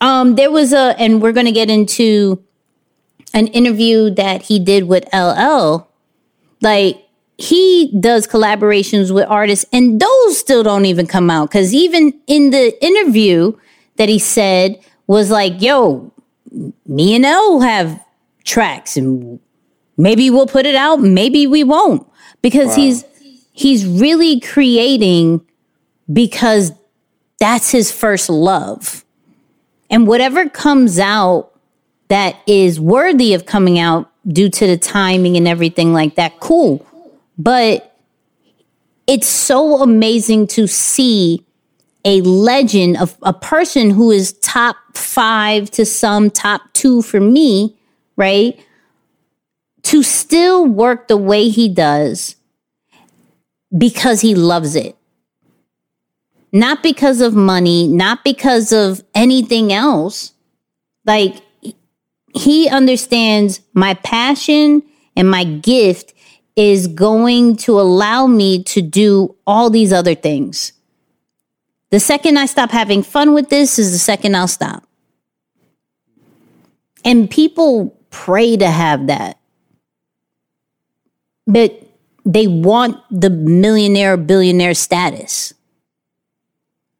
[0.00, 2.42] Um, there was a, and we're gonna get into
[3.34, 5.88] an interview that he did with LL.
[6.62, 7.06] Like
[7.40, 12.50] he does collaborations with artists and those still don't even come out because even in
[12.50, 13.50] the interview
[13.96, 16.12] that he said was like yo
[16.86, 17.98] me and l have
[18.44, 19.40] tracks and
[19.96, 22.06] maybe we'll put it out maybe we won't
[22.42, 22.74] because wow.
[22.74, 23.04] he's
[23.52, 25.40] he's really creating
[26.12, 26.72] because
[27.40, 29.04] that's his first love
[29.90, 31.52] and whatever comes out
[32.08, 36.86] that is worthy of coming out due to the timing and everything like that cool
[37.36, 37.96] but
[39.06, 41.44] it's so amazing to see
[42.04, 47.76] a legend of a person who is top five to some top two for me,
[48.16, 48.58] right?
[49.84, 52.36] To still work the way he does
[53.76, 54.96] because he loves it.
[56.52, 60.32] Not because of money, not because of anything else.
[61.04, 61.42] Like,
[62.34, 64.82] he understands my passion
[65.16, 66.14] and my gift
[66.56, 70.72] is going to allow me to do all these other things.
[71.90, 74.84] The second I stop having fun with this is the second I'll stop.
[77.04, 79.38] And people pray to have that.
[81.46, 81.82] But
[82.24, 85.54] they want the millionaire, billionaire status.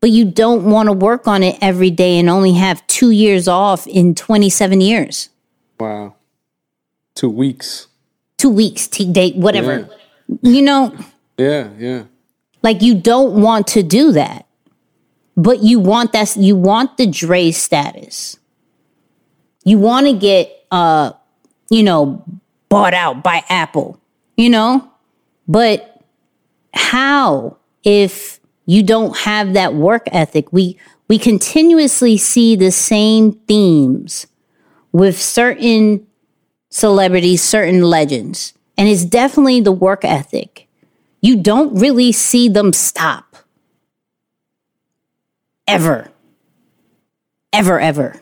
[0.01, 3.49] But you don't want to work on it every day and only have two years
[3.49, 5.29] off in 27 years.
[5.79, 6.17] Wow.
[7.15, 7.89] Two weeks.
[8.39, 9.89] Two weeks, T date, whatever.
[10.29, 10.51] Yeah.
[10.51, 10.97] You know?
[11.37, 12.05] Yeah, yeah.
[12.63, 14.47] Like you don't want to do that.
[15.37, 18.39] But you want that you want the Dre status.
[19.65, 21.13] You want to get uh,
[21.71, 22.25] you know,
[22.69, 23.99] bought out by Apple,
[24.37, 24.91] you know?
[25.49, 26.05] But
[26.75, 28.40] how if
[28.71, 30.53] you don't have that work ethic.
[30.53, 30.79] We
[31.09, 34.29] we continuously see the same themes
[34.93, 36.07] with certain
[36.69, 38.55] celebrities, certain legends.
[38.79, 40.69] And it's definitely the work ethic.
[41.21, 43.37] You don't really see them stop.
[45.67, 46.09] Ever.
[47.53, 48.21] Ever, ever.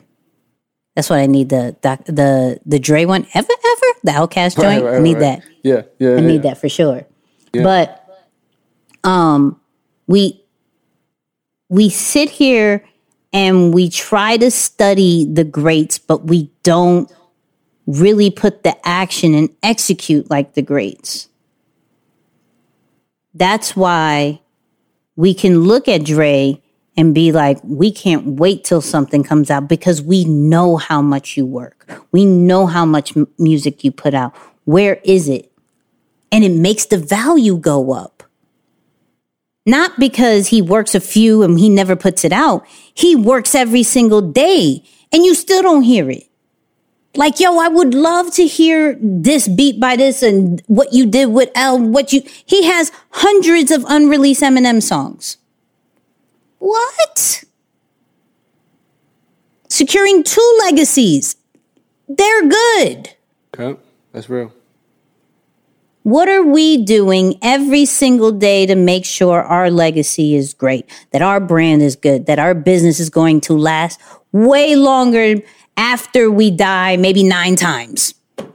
[0.96, 3.26] That's what I need the the the, the Dre one.
[3.34, 3.86] Ever, ever?
[4.02, 4.82] The OutKast joint.
[4.82, 5.42] Right, right, I need right.
[5.42, 5.48] that.
[5.62, 6.16] Yeah, yeah.
[6.16, 7.06] I need that for sure.
[7.52, 7.62] Yeah.
[7.62, 8.24] But
[9.04, 9.60] um
[10.08, 10.37] we
[11.68, 12.84] we sit here
[13.32, 17.12] and we try to study the greats, but we don't
[17.86, 21.28] really put the action and execute like the greats.
[23.34, 24.40] That's why
[25.16, 26.62] we can look at Dre
[26.96, 31.36] and be like, we can't wait till something comes out because we know how much
[31.36, 31.88] you work.
[32.10, 34.34] We know how much m- music you put out.
[34.64, 35.52] Where is it?
[36.32, 38.17] And it makes the value go up.
[39.68, 42.66] Not because he works a few and he never puts it out.
[42.94, 46.24] He works every single day and you still don't hear it.
[47.14, 51.26] Like, yo, I would love to hear this beat by this and what you did
[51.26, 55.36] with L, what you, he has hundreds of unreleased Eminem songs.
[56.60, 57.44] What?
[59.68, 61.36] Securing two legacies.
[62.08, 63.10] They're good.
[63.54, 63.78] Okay,
[64.12, 64.50] that's real.
[66.08, 71.20] What are we doing every single day to make sure our legacy is great, that
[71.20, 74.00] our brand is good, that our business is going to last
[74.32, 75.34] way longer
[75.76, 78.14] after we die, maybe nine times?
[78.38, 78.46] Yeah,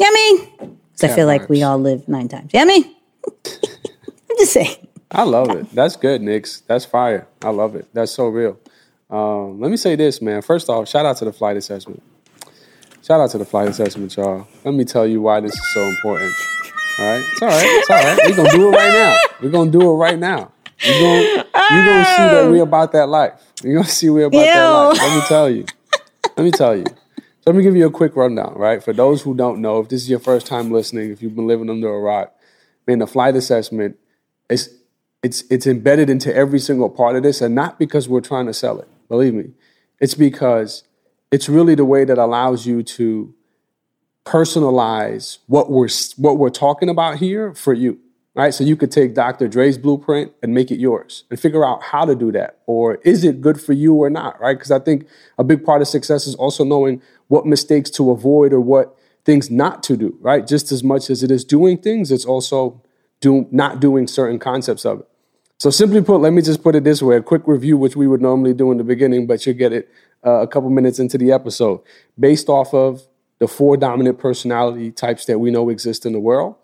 [0.00, 2.52] you know I mean, I feel like we all live nine times.
[2.54, 2.96] Yeah, you know I mean,
[4.30, 4.88] I'm just saying.
[5.10, 5.70] I love it.
[5.74, 6.62] That's good, Nix.
[6.62, 7.26] That's fire.
[7.42, 7.86] I love it.
[7.92, 8.58] That's so real.
[9.10, 10.40] Um, let me say this, man.
[10.40, 12.02] First off, shout out to the flight assessment.
[13.02, 14.48] Shout out to the flight assessment, y'all.
[14.64, 16.32] Let me tell you why this is so important.
[16.98, 17.64] All right, it's all right.
[17.66, 18.18] It's all right.
[18.24, 19.18] We're gonna do it right now.
[19.42, 20.52] We're gonna do it right now.
[20.80, 23.32] You're gonna, you're gonna see that we're about that life.
[23.62, 24.44] You're gonna see we're about Ew.
[24.44, 24.98] that life.
[24.98, 25.64] Let me tell you.
[26.36, 26.84] Let me tell you.
[26.86, 28.82] So let me give you a quick rundown, right?
[28.82, 31.46] For those who don't know, if this is your first time listening, if you've been
[31.46, 32.34] living under a rock,
[32.86, 33.98] man, the flight assessment
[34.48, 34.74] is
[35.22, 38.54] it's it's embedded into every single part of this, and not because we're trying to
[38.54, 38.88] sell it.
[39.08, 39.50] Believe me,
[40.00, 40.84] it's because
[41.32, 43.34] it's really the way that allows you to
[44.24, 47.98] personalize what we're what we're talking about here for you
[48.34, 48.52] right?
[48.52, 52.04] So you could take dr dre's blueprint and make it yours and figure out how
[52.04, 54.54] to do that or is it good for you or not right?
[54.54, 55.06] Because i think
[55.38, 59.50] a big part of success is also knowing what mistakes to avoid or what things
[59.50, 60.46] not to do right?
[60.46, 62.80] Just as much as it is doing things it's also
[63.20, 65.08] do, not doing certain concepts of it.
[65.58, 68.06] So simply put let me just put it this way a quick review which we
[68.06, 69.90] would normally do in the beginning but you'll get it
[70.26, 71.80] uh, a couple minutes into the episode.
[72.18, 73.06] Based off of
[73.38, 76.56] the four dominant personality types that we know exist in the world.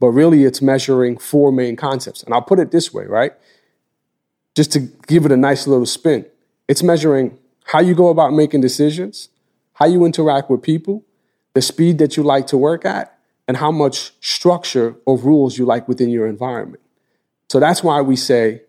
[0.00, 2.22] But really, it's measuring four main concepts.
[2.22, 3.32] And I'll put it this way, right?
[4.54, 6.26] Just to give it a nice little spin,
[6.68, 9.28] it's measuring how you go about making decisions,
[9.74, 11.04] how you interact with people,
[11.54, 15.64] the speed that you like to work at, and how much structure or rules you
[15.64, 16.82] like within your environment.
[17.48, 18.62] So that's why we say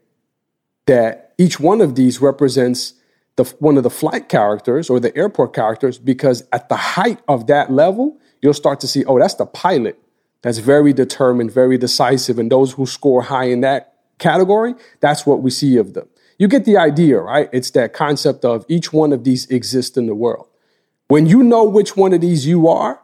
[0.86, 2.94] that each one of these represents
[3.40, 7.48] the, one of the flight characters or the airport characters because at the height of
[7.48, 9.98] that level, you'll start to see, oh, that's the pilot
[10.42, 12.38] that's very determined, very decisive.
[12.38, 16.10] And those who score high in that category, that's what we see of them.
[16.38, 17.50] You get the idea, right?
[17.54, 20.48] It's that concept of each one of these exists in the world.
[21.08, 23.02] When you know which one of these you are,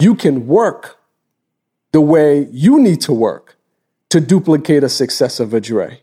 [0.00, 0.98] you can work
[1.92, 3.56] the way you need to work
[4.10, 6.02] to duplicate a success of a Dre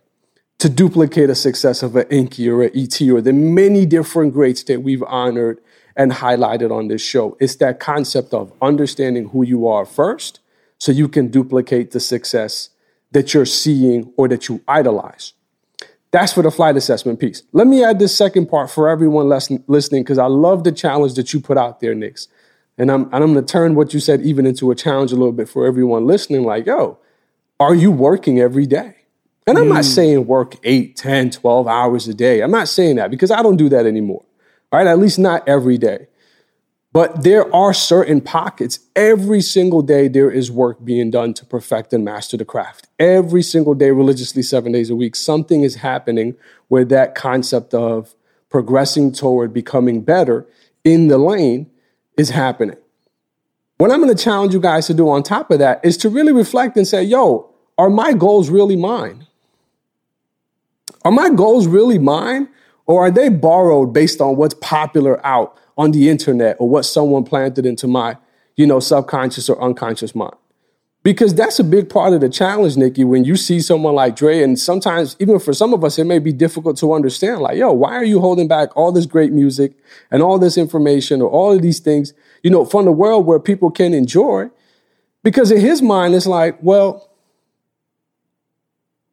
[0.63, 4.63] to duplicate a success of an Inky or an ET or the many different greats
[4.63, 5.59] that we've honored
[5.97, 7.35] and highlighted on this show.
[7.41, 10.39] It's that concept of understanding who you are first
[10.77, 12.69] so you can duplicate the success
[13.11, 15.33] that you're seeing or that you idolize.
[16.11, 17.43] That's for the flight assessment piece.
[17.51, 21.33] Let me add this second part for everyone listening because I love the challenge that
[21.33, 22.29] you put out there, Nix.
[22.77, 25.17] And I'm, and I'm going to turn what you said even into a challenge a
[25.17, 26.43] little bit for everyone listening.
[26.43, 26.99] Like, yo,
[27.59, 29.02] are you working every day?
[29.45, 29.73] And I'm mm.
[29.73, 32.41] not saying work 8, 10, 12 hours a day.
[32.41, 34.23] I'm not saying that because I don't do that anymore.
[34.71, 34.87] Right?
[34.87, 36.07] At least not every day.
[36.93, 38.79] But there are certain pockets.
[38.95, 42.87] Every single day, there is work being done to perfect and master the craft.
[42.99, 46.35] Every single day, religiously, seven days a week, something is happening
[46.67, 48.13] where that concept of
[48.49, 50.45] progressing toward becoming better
[50.83, 51.71] in the lane
[52.15, 52.77] is happening.
[53.79, 56.09] What I'm going to challenge you guys to do on top of that is to
[56.09, 59.25] really reflect and say, yo, are my goals really mine?
[61.05, 62.49] Are my goals really mine?
[62.85, 67.23] Or are they borrowed based on what's popular out on the internet or what someone
[67.23, 68.17] planted into my,
[68.55, 70.35] you know, subconscious or unconscious mind?
[71.01, 74.41] Because that's a big part of the challenge, Nikki, when you see someone like Dre,
[74.41, 77.73] and sometimes even for some of us, it may be difficult to understand, like, yo,
[77.73, 79.73] why are you holding back all this great music
[80.11, 83.39] and all this information or all of these things, you know, from the world where
[83.39, 84.49] people can enjoy?
[85.23, 87.09] Because in his mind, it's like, well,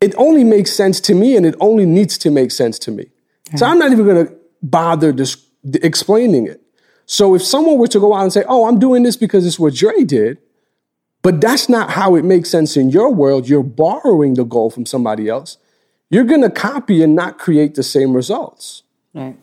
[0.01, 3.11] it only makes sense to me and it only needs to make sense to me.
[3.57, 4.33] So I'm not even going to
[4.63, 5.45] bother dis-
[5.83, 6.63] explaining it.
[7.07, 9.59] So if someone were to go out and say, oh, I'm doing this because it's
[9.59, 10.39] what Dre did,
[11.23, 14.87] but that's not how it makes sense in your world, you're borrowing the goal from
[14.87, 15.59] somebody else,
[16.09, 18.85] you're going to copy and not create the same results.
[19.13, 19.37] Right.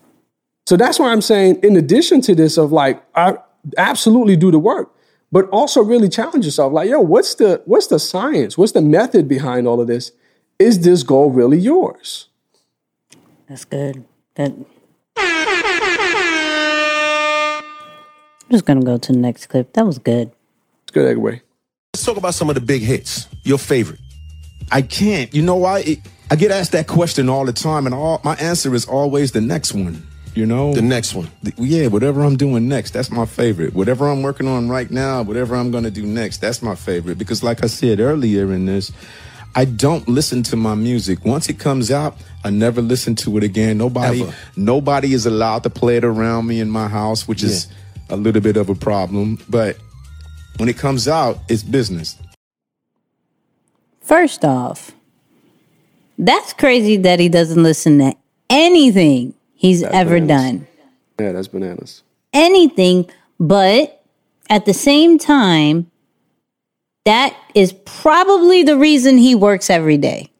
[0.66, 3.36] So that's why I'm saying, in addition to this, of like, I
[3.76, 4.94] absolutely do the work,
[5.30, 6.72] but also really challenge yourself.
[6.72, 8.58] Like, yo, what's the what's the science?
[8.58, 10.12] What's the method behind all of this?
[10.58, 12.26] Is this goal really yours?
[13.48, 14.04] That's good.
[14.34, 14.52] That.
[18.40, 19.72] I'm just gonna go to the next clip.
[19.74, 20.32] That was good.
[20.82, 21.42] It's good anyway.
[21.94, 23.28] Let's talk about some of the big hits.
[23.44, 24.00] Your favorite?
[24.72, 25.32] I can't.
[25.32, 25.80] You know why?
[25.80, 29.30] It, I get asked that question all the time, and all my answer is always
[29.30, 30.04] the next one.
[30.34, 31.30] You know, the next one.
[31.44, 33.74] The, yeah, whatever I'm doing next, that's my favorite.
[33.74, 37.16] Whatever I'm working on right now, whatever I'm gonna do next, that's my favorite.
[37.16, 38.90] Because, like I said earlier in this,
[39.54, 41.24] I don't listen to my music.
[41.24, 43.78] Once it comes out, I never listen to it again.
[43.78, 44.34] Nobody Ever.
[44.56, 47.50] nobody is allowed to play it around me in my house, which yeah.
[47.50, 47.68] is
[48.08, 49.38] a little bit of a problem.
[49.48, 49.76] But
[50.58, 52.16] when it comes out, it's business.
[54.00, 54.92] First off,
[56.18, 58.14] that's crazy that he doesn't listen to
[58.48, 60.60] anything he's that's ever bananas.
[60.60, 60.66] done.
[61.20, 62.02] Yeah, that's bananas.
[62.32, 64.02] Anything, but
[64.48, 65.90] at the same time,
[67.08, 70.30] that is probably the reason he works every day.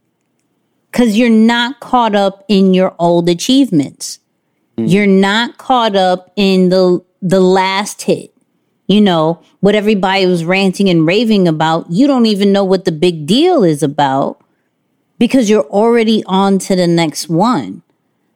[0.93, 4.19] Because you're not caught up in your old achievements.
[4.77, 4.93] Mm.
[4.93, 8.35] You're not caught up in the the last hit.
[8.87, 11.87] You know, what everybody was ranting and raving about.
[11.91, 14.39] You don't even know what the big deal is about
[15.19, 17.83] because you're already on to the next one.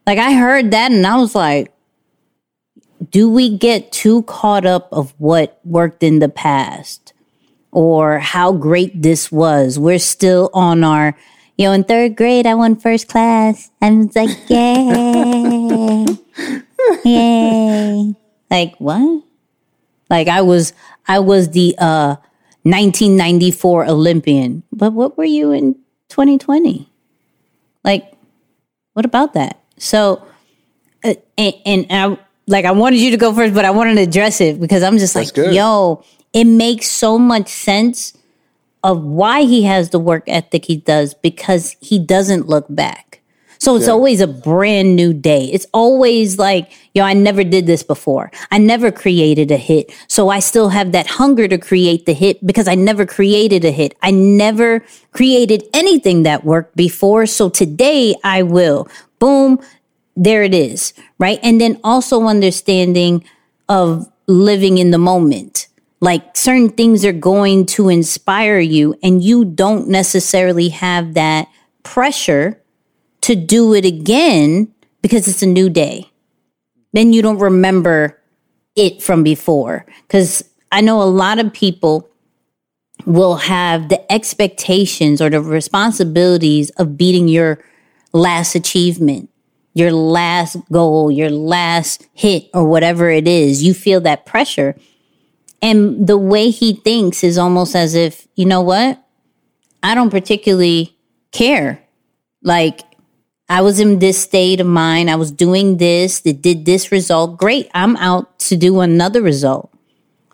[0.07, 1.71] Like I heard that and I was like,
[3.11, 7.12] do we get too caught up of what worked in the past?
[7.73, 9.79] Or how great this was.
[9.79, 11.17] We're still on our,
[11.57, 13.71] you know, in third grade, I won first class.
[13.81, 16.07] And it's like, yay,
[17.05, 18.15] yay.
[18.51, 19.25] Like, what?
[20.11, 20.75] Like, I was,
[21.09, 22.17] I was the uh,
[22.65, 24.63] 1994 Olympian.
[24.71, 25.75] But what were you in
[26.11, 26.89] 2020?
[27.83, 28.13] Like,
[28.93, 29.59] what about that?
[29.79, 30.23] So,
[31.03, 34.03] uh, and, and I, like, I wanted you to go first, but I wanted to
[34.03, 35.55] address it because I'm just That's like, good.
[35.55, 38.15] yo, it makes so much sense
[38.83, 43.21] of why he has the work ethic he does because he doesn't look back.
[43.59, 43.93] So it's yeah.
[43.93, 45.45] always a brand new day.
[45.45, 48.33] It's always like, yo, I never did this before.
[48.51, 49.95] I never created a hit.
[50.09, 53.71] So I still have that hunger to create the hit because I never created a
[53.71, 53.97] hit.
[54.03, 57.27] I never created anything that worked before.
[57.27, 58.89] So today I will.
[59.21, 59.61] Boom.
[60.17, 60.93] There it is.
[61.21, 61.39] Right.
[61.45, 63.25] And then also understanding
[63.69, 65.69] of living in the moment
[66.03, 71.47] like certain things are going to inspire you, and you don't necessarily have that
[71.85, 72.61] pressure
[73.21, 76.11] to do it again because it's a new day.
[76.93, 78.19] Then you don't remember
[78.75, 79.87] it from before.
[80.03, 80.43] Because
[80.73, 82.11] I know a lot of people
[83.07, 87.63] will have the expectations or the responsibilities of beating your
[88.13, 89.31] last achievement,
[89.73, 93.63] your last goal, your last hit, or whatever it is.
[93.63, 94.75] You feel that pressure.
[95.63, 99.03] And the way he thinks is almost as if, you know what?
[99.83, 100.99] I don't particularly
[101.31, 101.83] care.
[102.43, 102.83] Like,
[103.49, 105.09] I was in this state of mind.
[105.09, 107.39] I was doing this that did this result.
[107.39, 107.71] Great.
[107.75, 109.73] I'm out to do another result.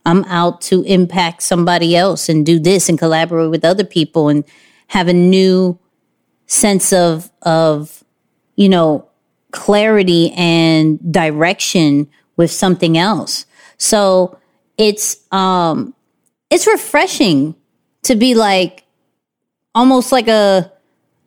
[0.06, 4.44] I'm out to impact somebody else and do this and collaborate with other people and
[4.86, 5.78] have a new
[6.46, 8.02] sense of, of,
[8.56, 9.06] you know,
[9.50, 13.44] clarity and direction with something else.
[13.76, 14.38] So
[14.78, 15.94] it's um
[16.50, 17.54] it's refreshing
[18.04, 18.84] to be like
[19.74, 20.72] almost like a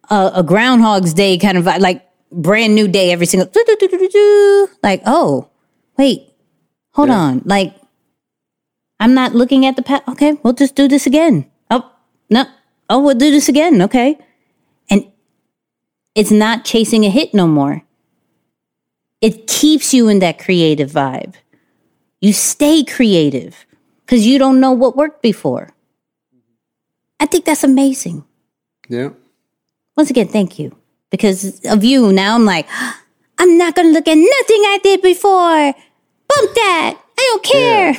[0.10, 3.52] a, a groundhog's day kind of vibe, like brand new day every single
[4.82, 5.50] like oh
[5.98, 6.34] wait
[6.94, 7.16] hold yeah.
[7.16, 7.76] on like
[9.02, 10.08] I'm not looking at the past.
[10.08, 11.50] Okay, we'll just do this again.
[11.72, 11.92] Oh,
[12.30, 12.46] no.
[12.88, 13.82] Oh, we'll do this again.
[13.82, 14.16] Okay.
[14.92, 15.12] And
[16.14, 17.82] it's not chasing a hit no more.
[19.20, 21.34] It keeps you in that creative vibe.
[22.22, 23.66] You stay creative
[24.06, 25.70] because you don't know what worked before.
[27.20, 28.24] I think that's amazing.
[28.88, 29.10] Yeah.
[29.98, 30.76] Once again, thank you.
[31.10, 32.68] Because of you, now I'm like,
[33.38, 35.74] I'm not going to look at nothing I did before.
[36.28, 36.98] Bump that.
[37.18, 37.94] I don't care.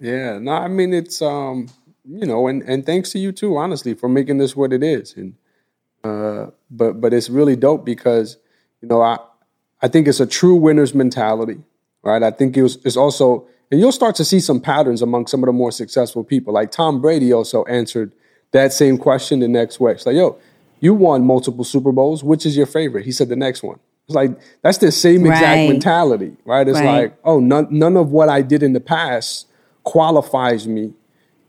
[0.00, 0.12] Yeah.
[0.12, 0.38] yeah.
[0.38, 1.68] No, I mean, it's, um,
[2.04, 5.14] you know, and, and thanks to you too, honestly, for making this what it is.
[5.16, 5.34] And,
[6.04, 8.36] uh, but, but it's really dope because,
[8.80, 9.18] you know, I,
[9.82, 11.60] I think it's a true winner's mentality,
[12.02, 12.22] right?
[12.22, 15.42] I think it was, it's also, and you'll start to see some patterns among some
[15.42, 16.54] of the more successful people.
[16.54, 18.12] Like Tom Brady also answered
[18.52, 19.92] that same question the next way.
[19.92, 20.38] It's like, yo,
[20.80, 22.24] you won multiple Super Bowls.
[22.24, 23.04] Which is your favorite?
[23.04, 23.78] He said the next one.
[24.06, 24.30] It's like
[24.62, 25.68] that's the same exact right.
[25.68, 26.66] mentality, right?
[26.66, 27.02] It's right.
[27.02, 29.46] like, oh, none, none of what I did in the past
[29.82, 30.94] qualifies me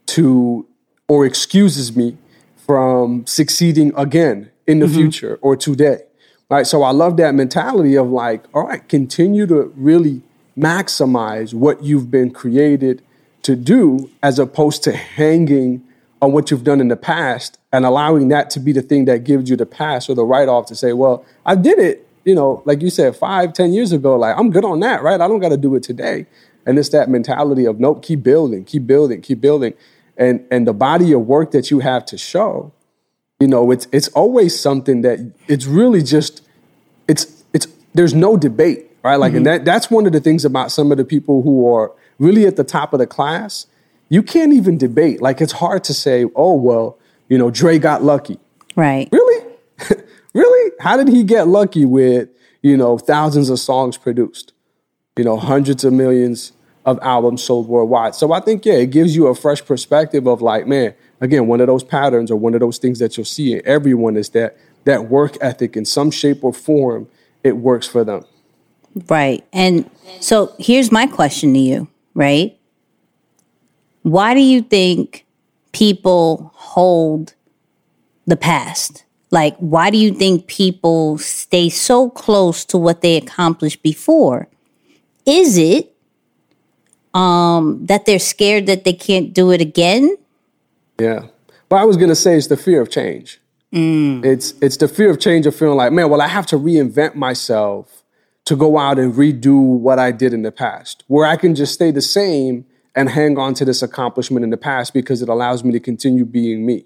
[0.06, 0.66] to
[1.08, 2.18] or excuses me
[2.66, 4.94] from succeeding again in the mm-hmm.
[4.94, 6.02] future or today.
[6.50, 6.66] Right.
[6.66, 10.22] So I love that mentality of like, all right, continue to really
[10.60, 13.02] maximize what you've been created
[13.42, 15.82] to do as opposed to hanging
[16.22, 19.24] on what you've done in the past and allowing that to be the thing that
[19.24, 22.34] gives you the pass or the write off to say, well, I did it, you
[22.34, 24.16] know, like you said, five, ten years ago.
[24.16, 25.20] Like, I'm good on that, right?
[25.20, 26.26] I don't got to do it today.
[26.66, 29.72] And it's that mentality of, nope, keep building, keep building, keep building.
[30.18, 32.72] And, and the body of work that you have to show,
[33.38, 36.42] you know, it's, it's always something that it's really just,
[37.08, 39.16] it's, it's, there's no debate, right?
[39.16, 39.38] Like, mm-hmm.
[39.38, 42.46] and that, that's one of the things about some of the people who are really
[42.46, 43.66] at the top of the class
[44.10, 45.22] you can't even debate.
[45.22, 46.98] Like it's hard to say, oh well,
[47.28, 48.38] you know, Dre got lucky.
[48.76, 49.08] Right.
[49.10, 49.54] Really?
[50.34, 50.72] really?
[50.80, 52.28] How did he get lucky with,
[52.60, 54.52] you know, thousands of songs produced?
[55.16, 56.52] You know, hundreds of millions
[56.84, 58.14] of albums sold worldwide.
[58.14, 61.60] So I think, yeah, it gives you a fresh perspective of like, man, again, one
[61.60, 64.56] of those patterns or one of those things that you'll see in everyone is that
[64.84, 67.06] that work ethic in some shape or form,
[67.44, 68.24] it works for them.
[69.08, 69.44] Right.
[69.52, 69.88] And
[70.20, 72.58] so here's my question to you, right?
[74.02, 75.26] Why do you think
[75.72, 77.34] people hold
[78.26, 79.04] the past?
[79.30, 84.48] Like, why do you think people stay so close to what they accomplished before?
[85.24, 85.94] Is it
[87.14, 90.16] um, that they're scared that they can't do it again?
[90.98, 91.26] Yeah.
[91.68, 93.40] But I was going to say it's the fear of change.
[93.72, 94.24] Mm.
[94.24, 97.14] It's it's the fear of change of feeling like, man, well, I have to reinvent
[97.14, 97.99] myself
[98.50, 101.04] to go out and redo what I did in the past.
[101.06, 104.56] Where I can just stay the same and hang on to this accomplishment in the
[104.56, 106.84] past because it allows me to continue being me.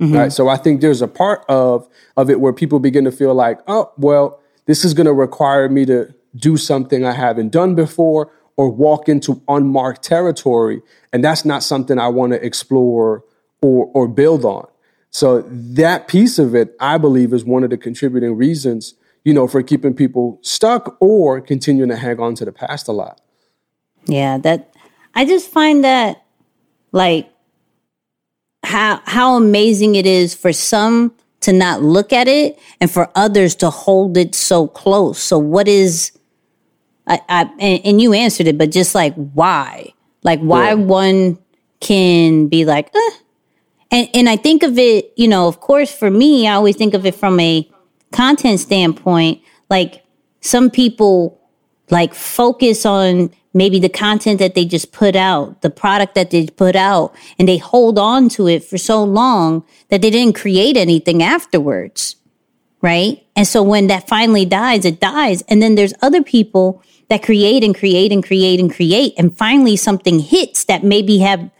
[0.00, 0.14] Mm-hmm.
[0.14, 0.32] Right.
[0.32, 3.58] So I think there's a part of of it where people begin to feel like,
[3.66, 8.30] oh, well, this is going to require me to do something I haven't done before
[8.56, 10.80] or walk into unmarked territory,
[11.12, 13.24] and that's not something I want to explore
[13.62, 14.68] or or build on.
[15.10, 18.94] So that piece of it, I believe, is one of the contributing reasons,
[19.24, 22.92] you know, for keeping people stuck or continuing to hang on to the past a
[22.92, 23.20] lot.
[24.06, 24.72] Yeah, that
[25.14, 26.22] I just find that
[26.92, 27.30] like
[28.62, 33.54] how how amazing it is for some to not look at it and for others
[33.56, 35.18] to hold it so close.
[35.18, 36.12] So what is
[37.06, 39.92] I, I and, and you answered it, but just like why?
[40.22, 40.74] Like why yeah.
[40.74, 41.38] one
[41.80, 43.10] can be like, eh.
[43.90, 46.92] and and I think of it, you know, of course for me, I always think
[46.92, 47.70] of it from a
[48.14, 49.42] content standpoint.
[49.68, 50.04] Like
[50.40, 51.40] some people
[51.90, 56.46] like focus on maybe the content that they just put out, the product that they
[56.46, 60.76] put out, and they hold on to it for so long that they didn't create
[60.76, 62.16] anything afterwards.
[62.80, 63.26] Right.
[63.34, 65.42] And so when that finally dies, it dies.
[65.48, 69.14] And then there's other people that create and create and create and create.
[69.16, 71.50] And finally something hits that maybe have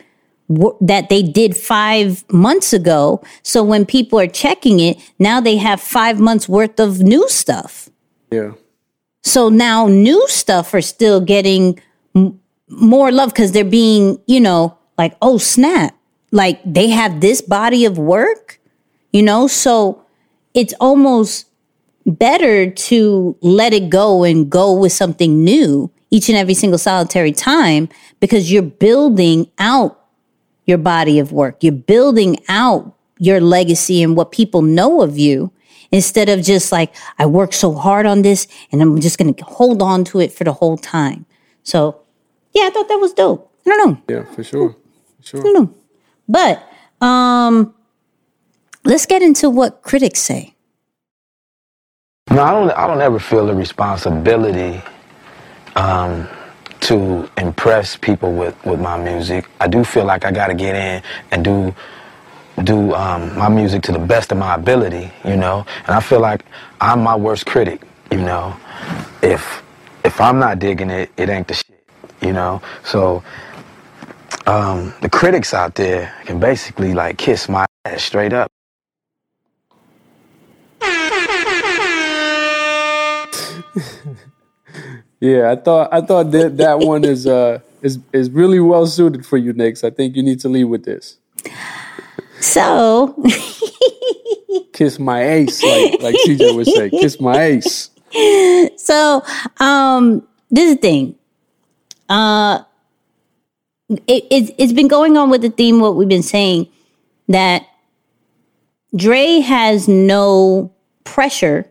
[0.48, 3.22] that they did five months ago.
[3.42, 7.88] So when people are checking it, now they have five months worth of new stuff.
[8.30, 8.52] Yeah.
[9.22, 11.80] So now new stuff are still getting
[12.14, 12.38] m-
[12.68, 15.96] more love because they're being, you know, like, oh, snap.
[16.30, 18.60] Like they have this body of work,
[19.12, 19.46] you know?
[19.46, 20.04] So
[20.52, 21.46] it's almost
[22.06, 27.32] better to let it go and go with something new each and every single solitary
[27.32, 27.88] time
[28.20, 30.03] because you're building out
[30.66, 31.62] your body of work.
[31.62, 35.52] You're building out your legacy and what people know of you
[35.90, 39.44] instead of just like, I worked so hard on this and I'm just going to
[39.44, 41.26] hold on to it for the whole time.
[41.62, 42.00] So,
[42.52, 43.52] yeah, I thought that was dope.
[43.66, 44.02] I don't know.
[44.08, 44.76] Yeah, for sure.
[45.20, 45.40] For sure.
[45.40, 45.74] I don't know.
[46.28, 46.68] But
[47.00, 47.74] um,
[48.84, 50.54] let's get into what critics say.
[52.30, 52.70] No, I don't.
[52.70, 54.82] I don't ever feel the responsibility
[55.76, 56.26] um,
[56.84, 59.46] to impress people with, with my music.
[59.58, 61.74] I do feel like I got to get in and do
[62.62, 65.66] do um, my music to the best of my ability, you know.
[65.86, 66.44] And I feel like
[66.80, 67.82] I'm my worst critic,
[68.12, 68.54] you know.
[69.22, 69.62] If
[70.04, 71.86] if I'm not digging it, it ain't the shit,
[72.20, 72.62] you know.
[72.84, 73.24] So
[74.46, 78.50] um, the critics out there can basically like kiss my ass straight up.
[85.20, 89.24] yeah, I thought I thought that that one is uh is is really well suited
[89.24, 89.84] for you, Nix.
[89.84, 91.18] I think you need to lead with this.
[92.40, 93.22] So
[94.72, 97.90] kiss my ace, like like CJ would say, kiss my ace.
[98.76, 99.24] So
[99.58, 101.14] um this is the thing.
[102.08, 102.64] Uh
[103.88, 106.68] it, it, it's been going on with the theme what we've been saying
[107.28, 107.66] that
[108.96, 110.72] Dre has no
[111.04, 111.70] pressure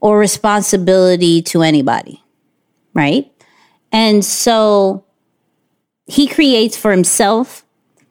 [0.00, 2.22] or responsibility to anybody,
[2.98, 3.32] right?
[3.92, 5.04] And so
[6.06, 7.64] he creates for himself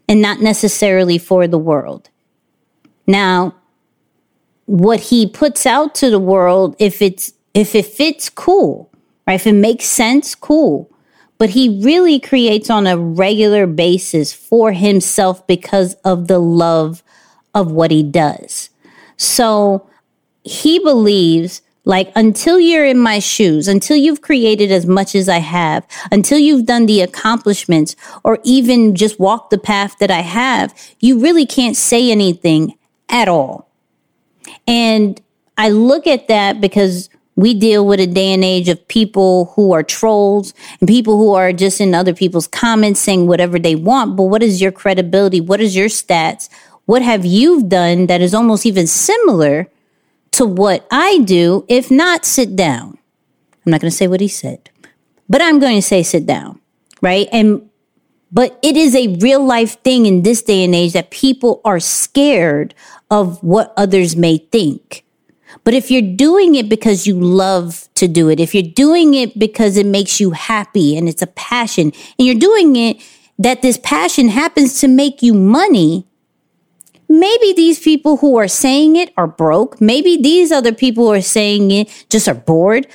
[0.08, 2.10] and not necessarily for the world.
[3.06, 3.54] Now,
[4.66, 8.90] what he puts out to the world, if it's if it fits, cool,
[9.26, 9.34] right?
[9.34, 10.90] If it makes sense, cool.
[11.38, 17.04] But he really creates on a regular basis for himself because of the love
[17.54, 18.70] of what he does.
[19.18, 19.88] So
[20.44, 25.38] he believes like, until you're in my shoes, until you've created as much as I
[25.38, 30.76] have, until you've done the accomplishments or even just walked the path that I have,
[31.00, 32.78] you really can't say anything
[33.08, 33.70] at all.
[34.68, 35.22] And
[35.58, 39.72] I look at that because we deal with a day and age of people who
[39.72, 44.18] are trolls and people who are just in other people's comments saying whatever they want.
[44.18, 45.40] But what is your credibility?
[45.40, 46.50] What is your stats?
[46.86, 49.70] What have you done that is almost even similar
[50.32, 51.66] to what I do.
[51.68, 52.98] If not, sit down.
[53.66, 54.70] I'm not going to say what he said,
[55.28, 56.62] but I'm going to say sit down,
[57.02, 57.28] right?
[57.32, 57.70] And
[58.32, 61.80] but it is a real life thing in this day and age that people are
[61.80, 62.76] scared
[63.10, 65.06] of what others may think.
[65.64, 69.38] But if you're doing it because you love to do it, if you're doing it
[69.40, 72.98] because it makes you happy and it's a passion, and you're doing it
[73.40, 76.06] that this passion happens to make you money,
[77.10, 79.80] maybe these people who are saying it are broke.
[79.80, 82.88] Maybe these other people who are saying it just are bored,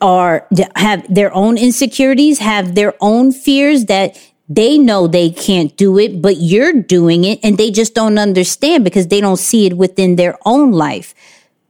[0.00, 0.46] are
[0.76, 6.22] have their own insecurities, have their own fears that they know they can't do it,
[6.22, 10.16] but you're doing it and they just don't understand because they don't see it within
[10.16, 11.14] their own life.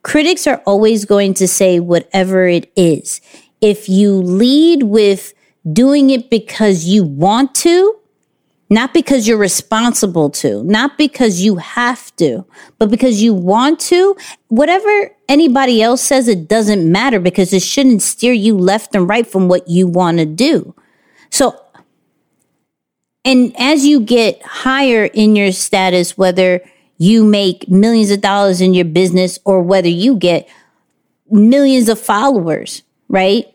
[0.03, 3.21] Critics are always going to say whatever it is.
[3.61, 5.33] If you lead with
[5.73, 7.97] doing it because you want to,
[8.69, 12.45] not because you're responsible to, not because you have to,
[12.79, 14.17] but because you want to.
[14.49, 19.27] Whatever anybody else says, it doesn't matter because it shouldn't steer you left and right
[19.27, 20.75] from what you want to do.
[21.31, 21.61] So,
[23.25, 26.61] and as you get higher in your status, whether
[26.99, 30.49] you make millions of dollars in your business or whether you get
[31.31, 33.47] millions of followers, right?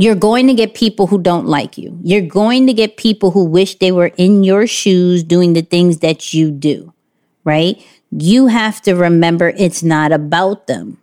[0.00, 1.98] You're going to get people who don't like you.
[2.02, 5.98] You're going to get people who wish they were in your shoes doing the things
[5.98, 6.94] that you do,
[7.44, 7.76] right?
[8.10, 10.96] You have to remember it's not about them.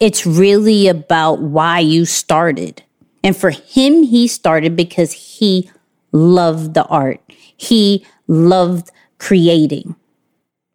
[0.00, 2.82] It's really about why you started.
[3.22, 5.70] And for him, he started because he
[6.10, 7.20] loved the art.
[7.56, 9.94] He loved creating.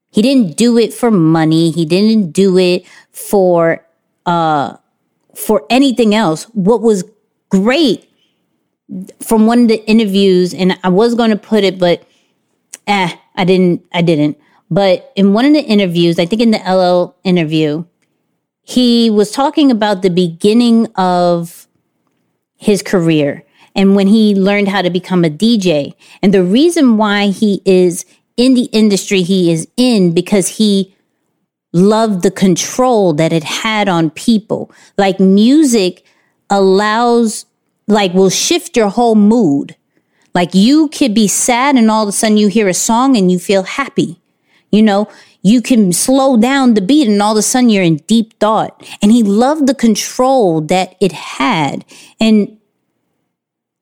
[0.09, 1.69] He didn't do it for money.
[1.71, 3.85] He didn't do it for
[4.25, 4.77] uh
[5.35, 6.43] for anything else.
[6.53, 7.03] What was
[7.49, 8.09] great
[9.21, 12.03] from one of the interviews, and I was going to put it, but
[12.87, 13.85] eh, I didn't.
[13.91, 14.37] I didn't.
[14.69, 17.85] But in one of the interviews, I think in the LL interview,
[18.63, 21.67] he was talking about the beginning of
[22.55, 23.43] his career
[23.75, 25.93] and when he learned how to become a DJ.
[26.21, 28.05] And the reason why he is
[28.37, 30.95] in the industry he is in because he
[31.73, 34.71] loved the control that it had on people.
[34.97, 36.05] Like music
[36.49, 37.45] allows,
[37.87, 39.75] like, will shift your whole mood.
[40.35, 43.31] Like, you could be sad and all of a sudden you hear a song and
[43.31, 44.19] you feel happy.
[44.71, 45.07] You know,
[45.41, 48.87] you can slow down the beat and all of a sudden you're in deep thought.
[49.01, 51.85] And he loved the control that it had.
[52.19, 52.57] And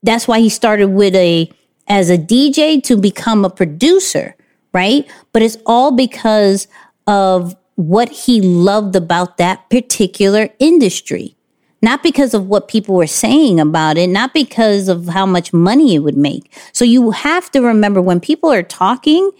[0.03, 1.49] that's why he started with a,
[1.87, 4.35] as a DJ to become a producer,
[4.73, 5.09] right?
[5.31, 6.67] But it's all because
[7.07, 11.35] of what he loved about that particular industry.
[11.81, 15.95] Not because of what people were saying about it, not because of how much money
[15.95, 16.53] it would make.
[16.73, 19.31] So you have to remember when people are talking,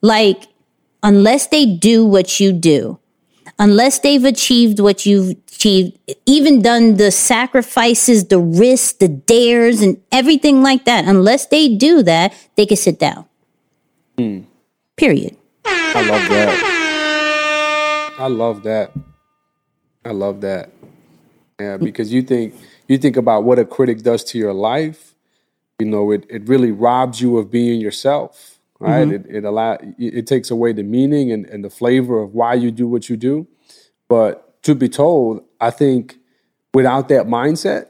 [0.00, 0.44] like,
[1.02, 2.98] unless they do what you do,
[3.58, 10.00] unless they've achieved what you've achieved, even done the sacrifices, the risks, the dares, and
[10.10, 13.26] everything like that, unless they do that, they can sit down.
[14.16, 14.40] Hmm.
[14.96, 15.36] Period.
[15.66, 16.79] I love that.
[18.20, 18.92] I love that.
[20.04, 20.70] I love that.
[21.58, 22.54] Yeah, because you think
[22.86, 25.14] you think about what a critic does to your life.
[25.78, 29.08] You know, it, it really robs you of being yourself, right?
[29.08, 29.30] Mm-hmm.
[29.30, 32.70] It it allow it takes away the meaning and, and the flavor of why you
[32.70, 33.46] do what you do.
[34.06, 36.18] But to be told, I think
[36.74, 37.88] without that mindset,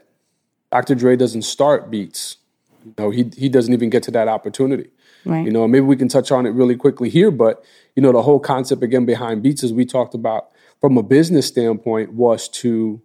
[0.71, 0.95] Dr.
[0.95, 2.37] Dre doesn't start beats.
[2.85, 4.91] You know, he he doesn't even get to that opportunity.
[5.25, 5.45] Right.
[5.45, 7.63] You know, maybe we can touch on it really quickly here, but
[7.95, 10.49] you know, the whole concept again behind beats, as we talked about
[10.79, 13.01] from a business standpoint, was to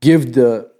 [0.00, 0.70] give the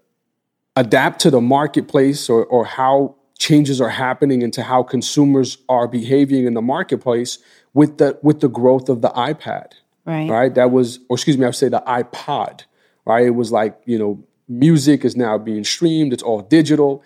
[0.74, 6.46] adapt to the marketplace or or how changes are happening into how consumers are behaving
[6.46, 7.38] in the marketplace
[7.74, 9.72] with the with the growth of the iPad.
[10.04, 10.30] Right.
[10.30, 10.54] Right.
[10.54, 12.62] That was, or excuse me, I would say the iPod.
[13.04, 13.26] Right.
[13.26, 16.12] It was like you know, music is now being streamed.
[16.12, 17.02] It's all digital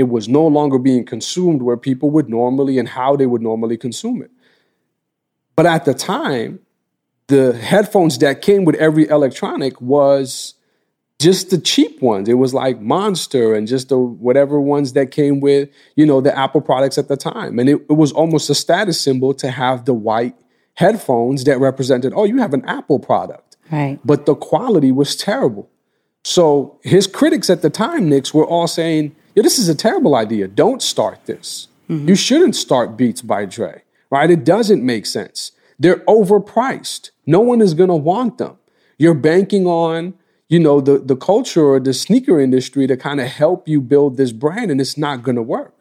[0.00, 3.76] it was no longer being consumed where people would normally and how they would normally
[3.76, 4.30] consume it.
[5.56, 6.60] But at the time,
[7.26, 10.54] the headphones that came with every electronic was
[11.18, 12.30] just the cheap ones.
[12.30, 16.36] It was like Monster and just the whatever ones that came with, you know, the
[16.36, 17.58] Apple products at the time.
[17.58, 20.34] And it, it was almost a status symbol to have the white
[20.76, 23.58] headphones that represented, oh, you have an Apple product.
[23.70, 24.00] Right.
[24.02, 25.68] But the quality was terrible.
[26.24, 30.14] So his critics at the time, Nix, were all saying, yeah, this is a terrible
[30.14, 30.46] idea.
[30.48, 31.68] Don't start this.
[31.88, 34.30] You shouldn't start Beats by Dre, right?
[34.30, 35.52] It doesn't make sense.
[35.78, 37.10] They're overpriced.
[37.26, 38.58] No one is going to want them.
[38.98, 40.14] You're banking on,
[40.48, 44.18] you know, the, the culture or the sneaker industry to kind of help you build
[44.18, 45.74] this brand, and it's not going to work.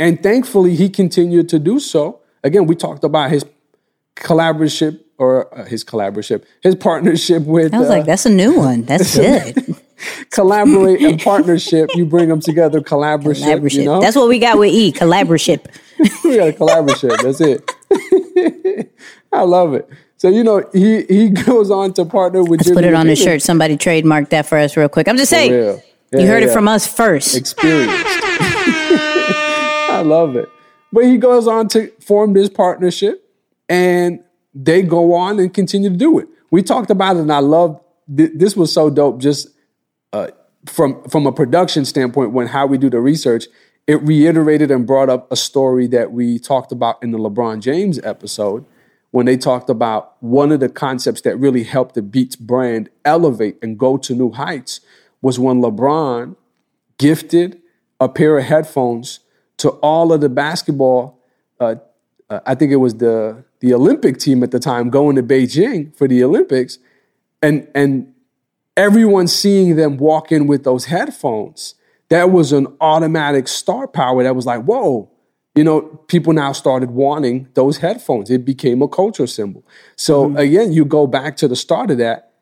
[0.00, 2.20] And thankfully, he continued to do so.
[2.42, 3.44] Again, we talked about his
[4.16, 7.74] collaboration or uh, his collaboration, his partnership with.
[7.74, 8.82] I was uh, like, that's a new one.
[8.82, 9.76] That's good.
[10.30, 11.90] Collaborate and partnership.
[11.94, 13.60] You bring them together, collaboration.
[13.80, 14.92] You know, That's what we got with E.
[14.92, 15.60] Collaboration.
[16.24, 17.10] we got a collaboration.
[17.22, 17.70] That's it.
[19.32, 19.88] I love it.
[20.16, 22.60] So you know, he he goes on to partner with.
[22.60, 23.42] Let's Jimmy put it on a shirt.
[23.42, 25.08] Somebody trademark that for us real quick.
[25.08, 25.52] I'm just saying.
[25.52, 25.82] real.
[26.12, 27.36] you Yeah, heard it from us first.
[27.36, 27.92] Experience.
[29.94, 30.48] I love it.
[30.92, 33.28] But he goes on to form this partnership,
[33.68, 34.22] and
[34.54, 36.28] they go on and continue to do it.
[36.50, 37.80] We talked about it, and I love
[38.14, 38.56] th- this.
[38.56, 39.20] Was so dope.
[39.20, 39.48] Just
[40.14, 40.28] uh,
[40.66, 43.46] from from a production standpoint, when how we do the research,
[43.86, 47.98] it reiterated and brought up a story that we talked about in the LeBron James
[48.04, 48.64] episode
[49.10, 53.56] when they talked about one of the concepts that really helped the Beats brand elevate
[53.60, 54.80] and go to new heights
[55.20, 56.36] was when LeBron
[56.98, 57.60] gifted
[58.00, 59.20] a pair of headphones
[59.56, 61.20] to all of the basketball.
[61.58, 61.76] Uh,
[62.30, 65.96] uh, I think it was the the Olympic team at the time going to Beijing
[65.96, 66.78] for the Olympics,
[67.42, 68.13] and and
[68.76, 71.74] everyone seeing them walk in with those headphones.
[72.08, 74.22] That was an automatic star power.
[74.22, 75.10] That was like, whoa,
[75.54, 78.30] you know, people now started wanting those headphones.
[78.30, 79.64] It became a culture symbol.
[79.96, 80.36] So mm-hmm.
[80.36, 82.32] again, you go back to the start of that.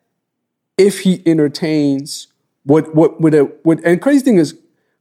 [0.79, 2.29] If he entertains
[2.65, 4.59] what what would a, what and crazy thing is,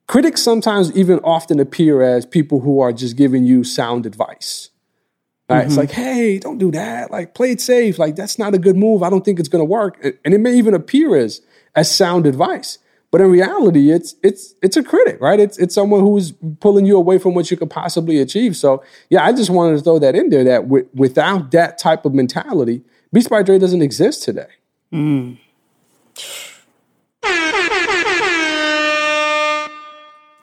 [0.08, 4.70] critics sometimes even often appear as people who are just giving you sound advice.
[5.52, 5.66] Right?
[5.66, 5.80] It's mm-hmm.
[5.82, 7.12] like, hey, don't do that.
[7.12, 8.00] Like, play it safe.
[8.00, 9.04] Like, that's not a good move.
[9.04, 9.98] I don't think it's going to work.
[10.04, 11.42] And- And it may even appear as
[11.76, 12.78] as sound advice,
[13.12, 15.40] but in reality, it's it's it's a critic, right?
[15.40, 18.56] It's it's someone who's pulling you away from what you could possibly achieve.
[18.58, 20.44] So, yeah, I just wanted to throw that in there.
[20.44, 22.82] That wi- without that type of mentality,
[23.14, 24.48] Beats by Dre doesn't exist today.
[24.94, 25.38] Mm.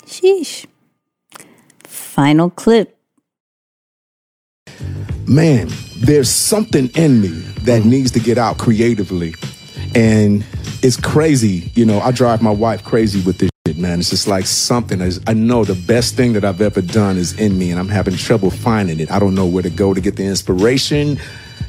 [0.06, 0.66] Sheesh.
[1.84, 2.97] Final clip.
[5.28, 7.90] Man, there's something in me that mm-hmm.
[7.90, 9.34] needs to get out creatively.
[9.94, 10.44] And
[10.82, 11.70] it's crazy.
[11.74, 14.00] You know, I drive my wife crazy with this shit, man.
[14.00, 15.00] It's just like something.
[15.00, 17.88] is- I know the best thing that I've ever done is in me, and I'm
[17.88, 19.10] having trouble finding it.
[19.10, 21.18] I don't know where to go to get the inspiration.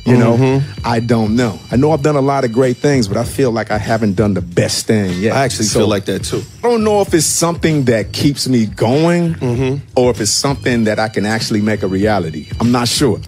[0.05, 0.87] You know, mm-hmm.
[0.87, 1.59] I don't know.
[1.71, 4.13] I know I've done a lot of great things, but I feel like I haven't
[4.13, 5.35] done the best thing yet.
[5.35, 6.41] I actually So- feel like that too.
[6.63, 9.85] I don't know if it's something that keeps me going mm-hmm.
[9.95, 12.47] or if it's something that I can actually make a reality.
[12.59, 13.19] I'm not sure.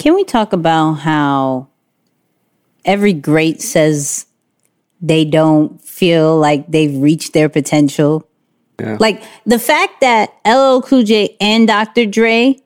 [0.00, 1.68] Can we talk about how
[2.86, 4.24] every great says
[5.02, 8.26] they don't feel like they've reached their potential?
[8.80, 8.96] Yeah.
[8.98, 12.06] Like the fact that LL Cool J and Dr.
[12.06, 12.56] Dre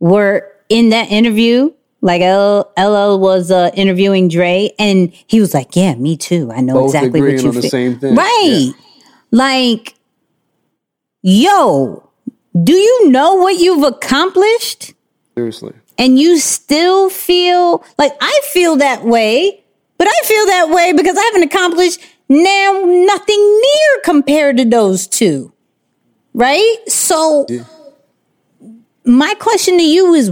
[0.00, 5.76] were in that interview, like LL, LL was uh, interviewing Dre, and he was like,
[5.76, 6.50] "Yeah, me too.
[6.52, 8.72] I know Both exactly what you feel." right?
[9.30, 9.94] Like,
[11.22, 12.10] yo,
[12.60, 14.94] do you know what you've accomplished?
[15.36, 15.74] Seriously.
[15.98, 19.64] And you still feel like I feel that way,
[19.98, 25.06] but I feel that way because I haven't accomplished now nothing near compared to those
[25.08, 25.52] two.
[26.32, 26.76] Right?
[26.86, 27.64] So yeah.
[29.04, 30.30] my question to you is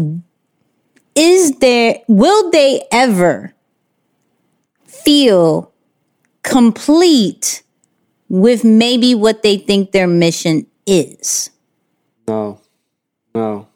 [1.17, 3.55] is there will they ever
[4.85, 5.73] feel
[6.43, 7.63] complete
[8.29, 11.51] with maybe what they think their mission is?
[12.29, 12.61] No.
[13.35, 13.67] No.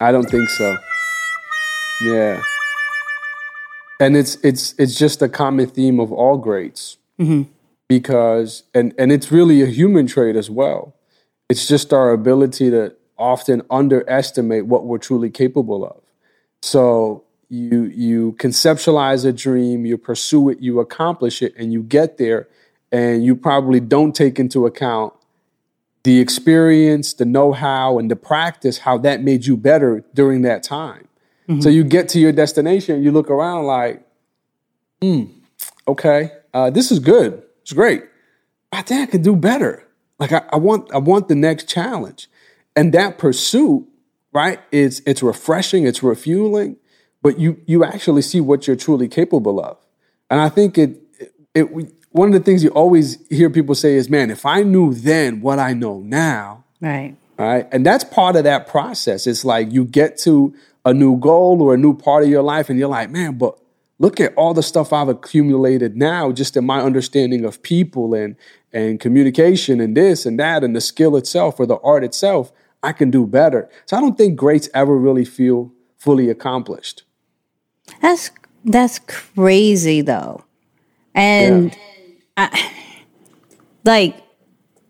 [0.00, 0.76] I don't think so.
[2.02, 2.42] Yeah.
[4.00, 6.96] And it's it's it's just a common theme of all greats.
[7.20, 7.50] Mm-hmm.
[7.88, 10.94] Because and and it's really a human trait as well.
[11.48, 16.00] It's just our ability to often underestimate what we're truly capable of.
[16.62, 22.16] So you you conceptualize a dream, you pursue it, you accomplish it, and you get
[22.18, 22.48] there,
[22.90, 25.12] and you probably don't take into account
[26.04, 31.06] the experience, the know-how, and the practice, how that made you better during that time.
[31.48, 31.60] Mm-hmm.
[31.60, 34.06] So you get to your destination, you look around like,
[35.00, 35.24] hmm,
[35.88, 38.04] okay, uh, this is good, it's great.
[38.72, 39.86] I think I can do better.
[40.18, 42.28] Like I, I want, I want the next challenge,
[42.76, 43.86] and that pursuit,
[44.32, 44.60] right?
[44.70, 46.76] It's it's refreshing, it's refueling,
[47.22, 49.78] but you you actually see what you're truly capable of,
[50.30, 53.94] and I think it it, it one of the things you always hear people say
[53.94, 56.64] is, man, if I knew then what I know now.
[56.80, 57.16] Right.
[57.38, 57.66] Right.
[57.72, 59.26] And that's part of that process.
[59.26, 60.54] It's like you get to
[60.84, 63.58] a new goal or a new part of your life and you're like, man, but
[63.98, 68.36] look at all the stuff I've accumulated now just in my understanding of people and
[68.72, 72.52] and communication and this and that and the skill itself or the art itself.
[72.82, 73.68] I can do better.
[73.86, 77.04] So I don't think greats ever really feel fully accomplished.
[78.00, 78.30] That's
[78.64, 80.44] that's crazy though.
[81.14, 81.72] And
[82.36, 82.48] yeah.
[82.52, 82.72] I,
[83.84, 84.16] like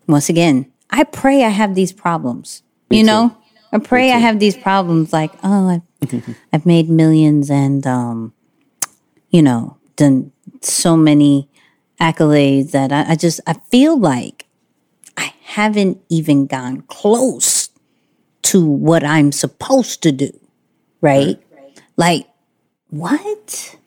[0.07, 2.63] once again, I pray I have these problems.
[2.89, 3.07] Me you too.
[3.07, 3.37] know,
[3.73, 5.11] I pray I have these problems.
[5.11, 8.33] Like, oh, I've, I've made millions and, um,
[9.29, 11.49] you know, done so many
[11.99, 14.47] accolades that I, I just I feel like
[15.17, 17.69] I haven't even gone close
[18.43, 20.31] to what I'm supposed to do.
[21.01, 21.39] Right?
[21.51, 21.81] right.
[21.97, 22.27] Like,
[22.89, 23.77] what?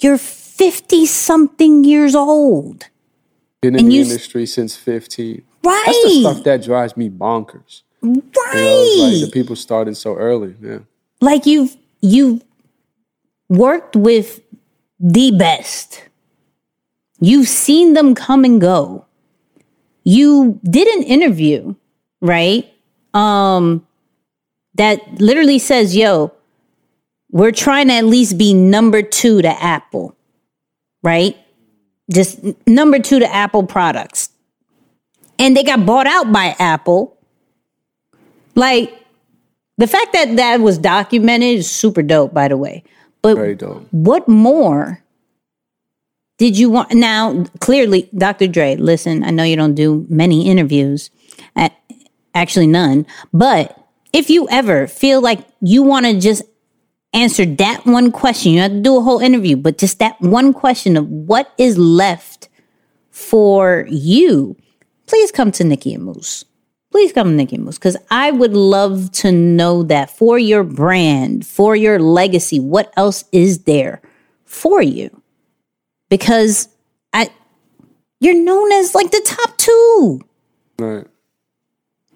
[0.00, 2.88] You're 50 something years old
[3.64, 5.42] been in and the industry since 15.
[5.62, 5.82] Right.
[5.86, 7.82] That's the stuff that drives me bonkers.
[8.04, 8.54] Right.
[8.54, 10.54] You know, like the people started so early.
[10.60, 10.80] Yeah.
[11.20, 12.42] Like you've you've
[13.48, 14.40] worked with
[15.00, 16.02] the best.
[17.20, 19.06] You've seen them come and go.
[20.04, 21.74] You did an interview,
[22.20, 22.70] right?
[23.14, 23.86] Um
[24.74, 26.32] that literally says, "Yo,
[27.30, 30.16] we're trying to at least be number 2 to Apple."
[31.02, 31.36] Right?
[32.12, 34.30] just number two to Apple products.
[35.38, 37.13] And they got bought out by Apple.
[38.54, 38.94] Like
[39.78, 42.84] the fact that that was documented is super dope, by the way.
[43.22, 43.86] But Very dope.
[43.90, 45.02] what more
[46.38, 46.92] did you want?
[46.92, 48.46] Now, clearly, Dr.
[48.46, 51.10] Dre, listen, I know you don't do many interviews,
[52.34, 53.06] actually, none.
[53.32, 53.78] But
[54.12, 56.42] if you ever feel like you want to just
[57.14, 58.52] answer that one question.
[58.52, 61.78] You have to do a whole interview, but just that one question of what is
[61.78, 62.48] left
[63.10, 64.56] for you,
[65.06, 66.44] please come to Nikki and Moose.
[66.94, 71.44] Please come to Nikki Moose because I would love to know that for your brand,
[71.44, 74.00] for your legacy, what else is there
[74.44, 75.20] for you?
[76.08, 76.68] Because
[77.12, 77.32] I,
[78.20, 80.20] you're known as like the top two.
[80.78, 81.04] Right.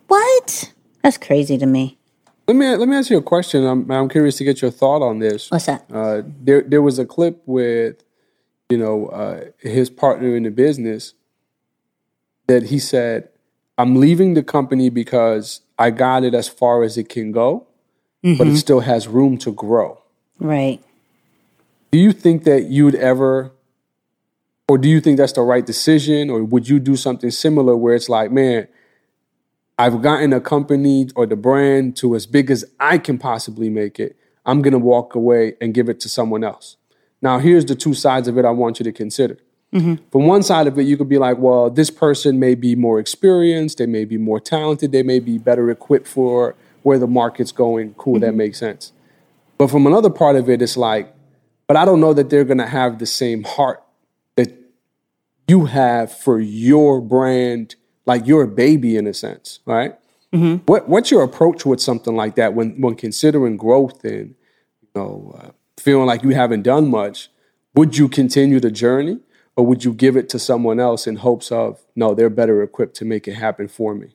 [0.06, 0.72] What?
[1.02, 1.98] That's crazy to me.
[2.46, 3.66] Let me let me ask you a question.
[3.66, 5.50] I'm I'm curious to get your thought on this.
[5.50, 5.86] What's that?
[5.92, 8.04] Uh, there there was a clip with,
[8.70, 11.14] you know, uh, his partner in the business.
[12.46, 13.28] That he said,
[13.78, 17.66] "I'm leaving the company because I got it as far as it can go,
[18.22, 18.36] mm-hmm.
[18.36, 18.56] but it mm-hmm.
[18.56, 20.02] still has room to grow."
[20.38, 20.82] Right.
[21.90, 23.52] Do you think that you'd ever,
[24.68, 27.94] or do you think that's the right decision, or would you do something similar where
[27.94, 28.68] it's like, man?
[29.80, 34.00] I've gotten a company or the brand to as big as I can possibly make
[34.00, 34.16] it.
[34.44, 36.76] I'm going to walk away and give it to someone else.
[37.22, 39.38] Now, here's the two sides of it I want you to consider.
[39.74, 39.96] Mm-hmm.
[40.10, 42.98] From one side of it, you could be like, well, this person may be more
[42.98, 47.52] experienced, they may be more talented, they may be better equipped for where the market's
[47.52, 47.94] going.
[47.94, 48.22] Cool, mm-hmm.
[48.22, 48.92] that makes sense.
[49.58, 51.12] But from another part of it, it's like,
[51.66, 53.82] but I don't know that they're going to have the same heart
[54.36, 54.56] that
[55.48, 57.74] you have for your brand
[58.08, 59.94] like you're a baby in a sense, right?
[60.32, 60.64] Mm-hmm.
[60.64, 64.34] What what's your approach with something like that when when considering growth and
[64.80, 67.30] you know uh, feeling like you haven't done much?
[67.74, 69.20] Would you continue the journey,
[69.58, 72.94] or would you give it to someone else in hopes of no, they're better equipped
[72.94, 74.14] to make it happen for me?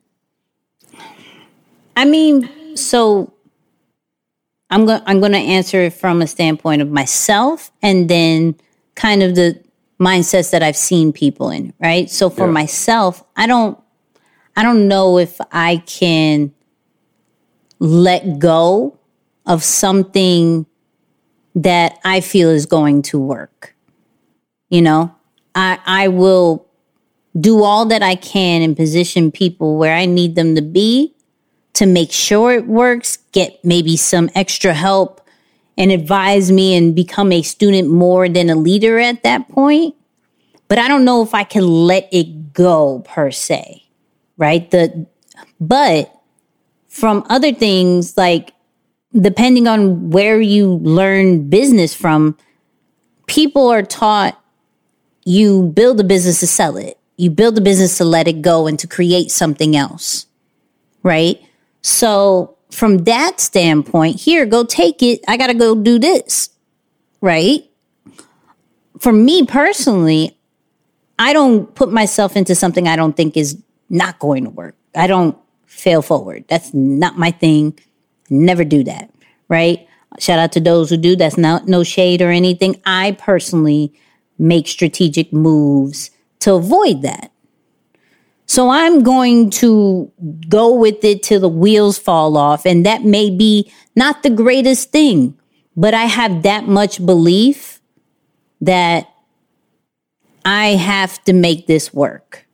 [1.97, 3.33] I mean, so
[4.69, 8.55] I'm going I'm going to answer it from a standpoint of myself and then
[8.95, 9.61] kind of the
[9.99, 12.09] mindsets that I've seen people in, right?
[12.09, 12.53] So for yeah.
[12.53, 13.77] myself, I don't
[14.55, 16.53] I don't know if I can
[17.79, 18.97] let go
[19.45, 20.65] of something
[21.53, 23.75] that I feel is going to work.
[24.69, 25.13] You know,
[25.55, 26.67] I I will
[27.39, 31.15] do all that I can and position people where I need them to be
[31.73, 35.21] to make sure it works, get maybe some extra help
[35.77, 39.95] and advise me and become a student more than a leader at that point.
[40.67, 43.83] But I don't know if I can let it go per se.
[44.37, 44.69] Right?
[44.69, 45.07] The
[45.59, 46.13] but
[46.87, 48.53] from other things like
[49.19, 52.37] depending on where you learn business from,
[53.27, 54.39] people are taught
[55.25, 56.97] you build a business to sell it.
[57.17, 60.25] You build a business to let it go and to create something else.
[61.03, 61.41] Right?
[61.81, 65.21] So from that standpoint, here, go take it.
[65.27, 66.49] I got to go do this.
[67.21, 67.69] Right?
[68.99, 70.37] For me personally,
[71.19, 74.75] I don't put myself into something I don't think is not going to work.
[74.95, 76.45] I don't fail forward.
[76.47, 77.77] That's not my thing.
[78.29, 79.09] Never do that.
[79.47, 79.87] Right?
[80.19, 81.15] Shout out to those who do.
[81.15, 82.81] That's not no shade or anything.
[82.85, 83.93] I personally
[84.37, 87.31] make strategic moves to avoid that.
[88.45, 90.11] So I'm going to
[90.49, 92.65] go with it till the wheels fall off.
[92.65, 95.37] And that may be not the greatest thing,
[95.75, 97.81] but I have that much belief
[98.61, 99.09] that
[100.45, 102.45] I have to make this work.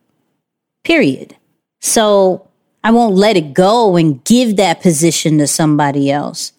[0.84, 1.36] Period.
[1.80, 2.48] So
[2.82, 6.52] I won't let it go and give that position to somebody else,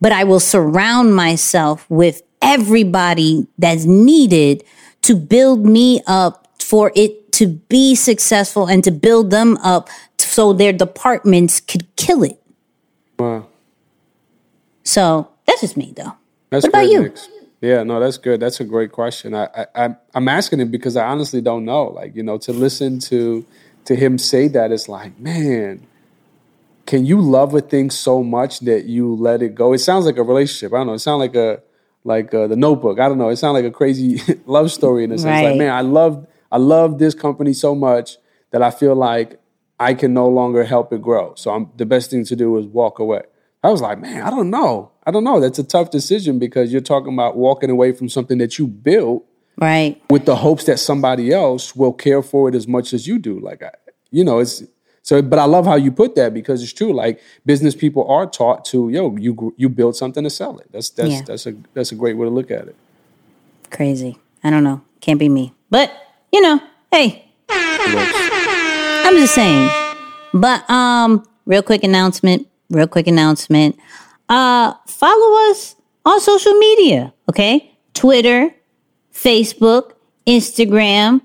[0.00, 4.62] but I will surround myself with everybody that's needed
[5.02, 9.88] to build me up for it to be successful and to build them up
[10.18, 12.40] so their departments could kill it.
[13.18, 13.46] Wow.
[14.84, 16.12] So that's just me, though.
[16.50, 17.02] That's what about you?
[17.02, 17.28] Nix.
[17.60, 18.40] Yeah, no, that's good.
[18.40, 19.34] That's a great question.
[19.34, 21.84] I, I I'm asking it because I honestly don't know.
[21.84, 23.46] Like, you know, to listen to
[23.86, 25.86] to him say that is like, man,
[26.84, 29.72] can you love a thing so much that you let it go?
[29.72, 30.74] It sounds like a relationship.
[30.74, 30.92] I don't know.
[30.94, 31.62] It sounds like a
[32.04, 33.00] like uh, the Notebook.
[33.00, 33.30] I don't know.
[33.30, 35.26] It sounds like a crazy love story in a sense.
[35.26, 35.48] Right.
[35.48, 38.16] Like, man, I love I love this company so much
[38.52, 39.40] that I feel like
[39.80, 41.34] I can no longer help it grow.
[41.34, 43.22] So I'm, the best thing to do is walk away.
[43.64, 44.92] I was like, man, I don't know.
[45.06, 45.40] I don't know.
[45.40, 49.24] That's a tough decision because you're talking about walking away from something that you built,
[49.56, 50.00] right?
[50.10, 53.40] With the hopes that somebody else will care for it as much as you do.
[53.40, 53.70] Like, I,
[54.10, 54.62] you know, it's
[55.04, 55.22] so.
[55.22, 56.92] But I love how you put that because it's true.
[56.92, 60.66] Like, business people are taught to, yo, you you build something to sell it.
[60.72, 61.22] That's that's yeah.
[61.24, 62.74] that's a that's a great way to look at it.
[63.70, 64.18] Crazy.
[64.42, 64.82] I don't know.
[65.00, 65.92] Can't be me, but
[66.32, 69.70] you know, hey, I'm just saying.
[70.32, 72.48] But um, real quick announcement.
[72.70, 73.78] Real quick announcement
[74.28, 77.76] uh, follow us on social media, okay?
[77.94, 78.54] Twitter,
[79.12, 79.92] Facebook,
[80.26, 81.20] Instagram,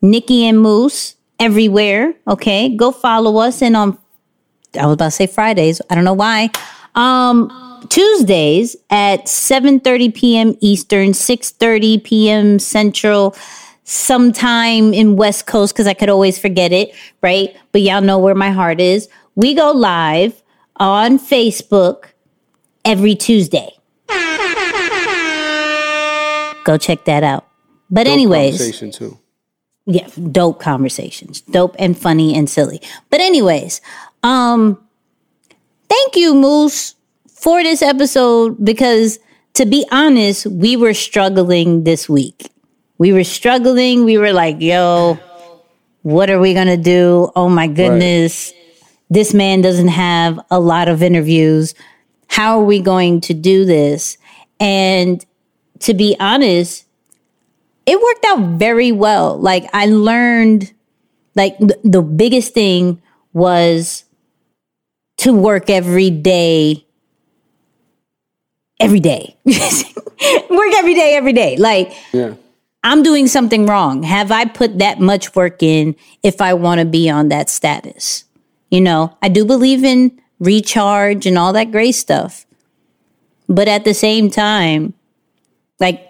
[0.00, 2.74] Nikki and Moose, everywhere, okay?
[2.74, 3.62] Go follow us.
[3.62, 3.98] And on,
[4.78, 6.50] I was about to say Fridays, I don't know why.
[6.94, 7.50] Um,
[7.88, 10.56] Tuesdays at 7.30 p.m.
[10.60, 12.58] Eastern, 6.30 p.m.
[12.58, 13.36] Central,
[13.84, 17.56] sometime in West Coast, because I could always forget it, right?
[17.72, 19.08] But y'all know where my heart is.
[19.34, 20.42] We go live
[20.76, 22.06] on Facebook
[22.84, 23.70] every Tuesday.
[26.64, 27.46] Go check that out.
[27.90, 29.18] But dope anyways, conversation too.
[29.86, 32.80] Yeah, dope conversations, dope and funny and silly.
[33.08, 33.80] But anyways,
[34.22, 34.78] um,
[35.88, 36.96] thank you, Moose,
[37.28, 39.20] for this episode because
[39.54, 42.50] to be honest, we were struggling this week.
[42.98, 44.04] We were struggling.
[44.04, 45.18] We were like, yo,
[46.02, 47.30] what are we going to do?
[47.36, 48.52] Oh my goodness.
[48.52, 48.92] Right.
[49.08, 51.74] This man doesn't have a lot of interviews
[52.28, 54.18] how are we going to do this?
[54.60, 55.24] And
[55.80, 56.85] to be honest,
[57.86, 59.38] it worked out very well.
[59.38, 60.72] Like I learned,
[61.34, 63.00] like th- the biggest thing
[63.32, 64.04] was
[65.18, 66.84] to work every day,
[68.80, 71.56] every day, work every day, every day.
[71.56, 72.34] Like, yeah.
[72.82, 74.04] I'm doing something wrong.
[74.04, 78.24] Have I put that much work in if I want to be on that status?
[78.70, 82.46] You know, I do believe in recharge and all that great stuff.
[83.48, 84.94] But at the same time,
[85.80, 86.05] like,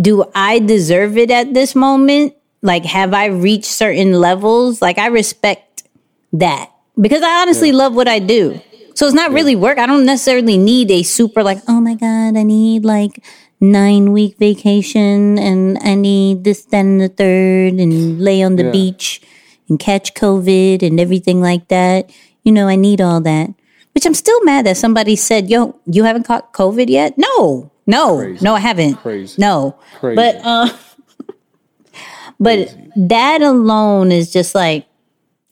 [0.00, 2.34] do I deserve it at this moment?
[2.62, 4.80] Like, have I reached certain levels?
[4.80, 5.84] Like, I respect
[6.32, 6.70] that
[7.00, 7.76] because I honestly yeah.
[7.76, 8.60] love what I do.
[8.94, 9.36] So it's not yeah.
[9.36, 9.78] really work.
[9.78, 13.24] I don't necessarily need a super, like, oh my God, I need like
[13.60, 18.64] nine week vacation and I need this, then and the third and lay on the
[18.64, 18.70] yeah.
[18.70, 19.22] beach
[19.68, 22.10] and catch COVID and everything like that.
[22.42, 23.50] You know, I need all that.
[23.94, 28.18] Which I'm still mad that somebody said, "Yo, you haven't caught COVID yet?" No, no,
[28.18, 28.44] Crazy.
[28.44, 28.94] no, I haven't.
[28.94, 29.40] Crazy.
[29.40, 30.16] No, Crazy.
[30.16, 30.68] but uh,
[32.40, 32.92] but Crazy.
[32.96, 34.86] that alone is just like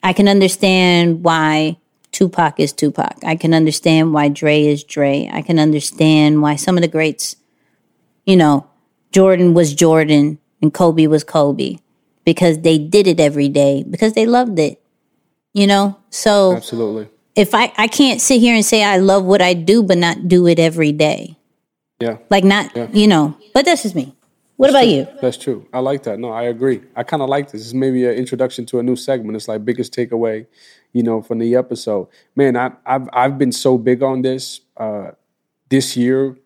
[0.03, 1.76] I can understand why
[2.12, 3.18] Tupac is Tupac.
[3.24, 5.28] I can understand why Dre is Dre.
[5.32, 7.36] I can understand why some of the greats,
[8.24, 8.66] you know,
[9.12, 11.78] Jordan was Jordan and Kobe was Kobe
[12.24, 14.80] because they did it every day because they loved it.
[15.55, 15.97] You know?
[16.11, 17.09] So Absolutely.
[17.34, 20.28] If I I can't sit here and say I love what I do but not
[20.28, 21.38] do it every day.
[22.01, 22.18] Yeah.
[22.30, 22.88] Like not, yeah.
[22.92, 24.14] you know, but that's just me.
[24.59, 25.14] What That's about true.
[25.14, 25.20] you?
[25.20, 25.68] That's true.
[25.72, 26.18] I like that.
[26.18, 26.82] No, I agree.
[26.96, 27.61] I kind of like this.
[27.61, 29.36] This is maybe an introduction to a new segment.
[29.36, 30.46] It's like biggest takeaway,
[30.92, 32.09] you know, from the episode.
[32.34, 35.12] Man, I, have I've been so big on this uh,
[35.68, 36.36] this year.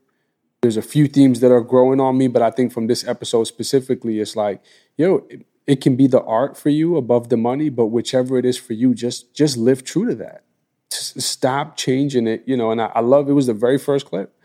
[0.60, 3.44] There's a few themes that are growing on me, but I think from this episode
[3.44, 4.62] specifically, it's like,
[4.98, 8.44] yo, it, it can be the art for you above the money, but whichever it
[8.44, 10.44] is for you, just just live true to that.
[10.90, 12.70] Just stop changing it, you know.
[12.72, 14.36] And I, I love it was the very first clip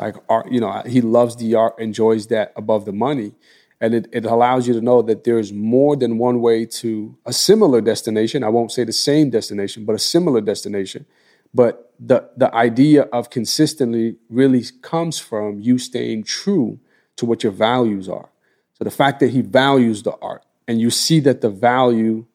[0.00, 3.32] like art, you know, he loves the art, enjoys that above the money.
[3.80, 7.32] And it, it allows you to know that there's more than one way to a
[7.32, 8.44] similar destination.
[8.44, 11.06] I won't say the same destination, but a similar destination.
[11.54, 16.78] But the, the idea of consistently really comes from you staying true
[17.16, 18.28] to what your values are.
[18.74, 22.26] So the fact that he values the art and you see that the value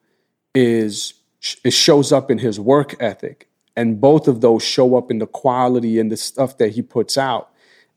[0.54, 1.14] is
[1.64, 5.26] it shows up in his work ethic and both of those show up in the
[5.26, 7.50] quality and the stuff that he puts out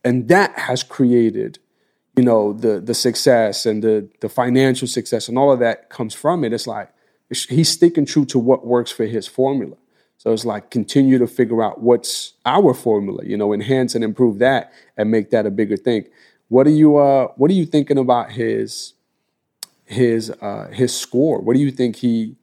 [0.04, 1.60] and that has created
[2.16, 6.14] you know the the success and the the financial success and all of that comes
[6.14, 6.52] from it.
[6.52, 6.92] It's like
[7.30, 9.78] he's sticking true to what works for his formula.
[10.18, 14.40] So it's like continue to figure out what's our formula you know enhance and improve
[14.40, 16.08] that and make that a bigger thing.
[16.50, 18.94] What are you uh what are you thinking about his
[19.86, 21.40] his uh his score?
[21.40, 22.36] What do you think he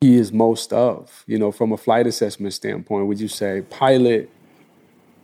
[0.00, 3.08] he is most of you know from a flight assessment standpoint?
[3.08, 4.30] Would you say pilot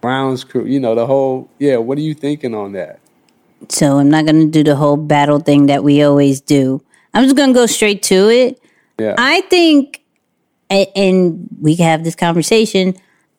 [0.02, 2.98] grounds crew, you know, the whole, yeah, what are you thinking on that?
[3.68, 6.82] So I'm not going to do the whole battle thing that we always do.
[7.14, 8.60] I'm just going to go straight to it.
[8.98, 9.14] Yeah.
[9.16, 10.02] I think,
[10.68, 12.94] and we can have this conversation.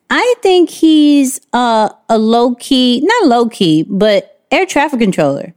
[0.08, 5.54] I think he's uh, a low key, not low key, but air traffic controller.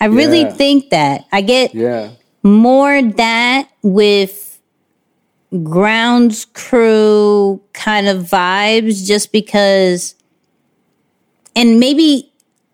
[0.00, 0.52] I really yeah.
[0.52, 1.26] think that.
[1.32, 2.10] I get yeah.
[2.42, 4.60] more that with
[5.62, 10.14] grounds crew kind of vibes just because
[11.58, 12.32] and maybe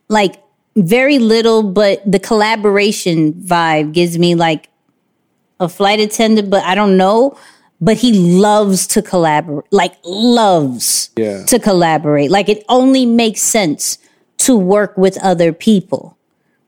[0.08, 0.42] like
[0.76, 4.68] very little, but the collaboration vibe gives me like
[5.58, 7.38] a flight attendant, but I don't know.
[7.80, 11.44] But he loves to collaborate, like loves yeah.
[11.46, 12.30] to collaborate.
[12.30, 13.98] Like it only makes sense
[14.38, 16.16] to work with other people,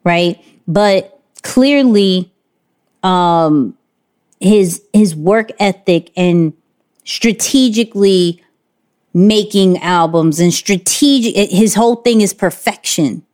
[0.03, 0.43] right?
[0.67, 2.33] But clearly,
[3.03, 3.77] um,
[4.41, 6.53] his his work ethic and
[7.05, 8.43] strategically
[9.17, 13.25] making albums and strategic his whole thing is perfection.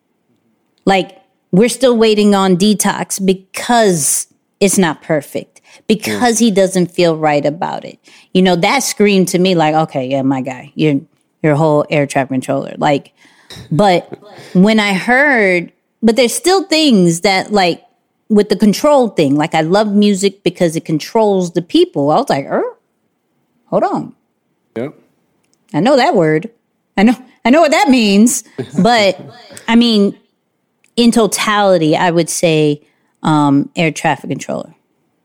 [0.85, 1.21] Like
[1.51, 4.29] we're still waiting on Detox because
[4.61, 5.61] it's not perfect.
[5.89, 7.99] Because he doesn't feel right about it.
[8.33, 11.01] You know that screamed to me like okay yeah my guy you're
[11.43, 12.75] your whole air trap controller.
[12.79, 13.13] Like
[13.73, 14.09] but
[14.55, 17.85] when i heard but there's still things that like
[18.29, 22.13] with the control thing like i love music because it controls the people.
[22.13, 22.63] I was like er
[23.67, 24.15] hold on
[25.75, 26.51] I know that word.
[26.97, 27.15] I know
[27.45, 28.45] I know what that means.
[28.83, 29.21] But
[29.69, 30.19] I mean,
[30.97, 32.83] in totality, I would say
[33.23, 34.75] um, air traffic controller.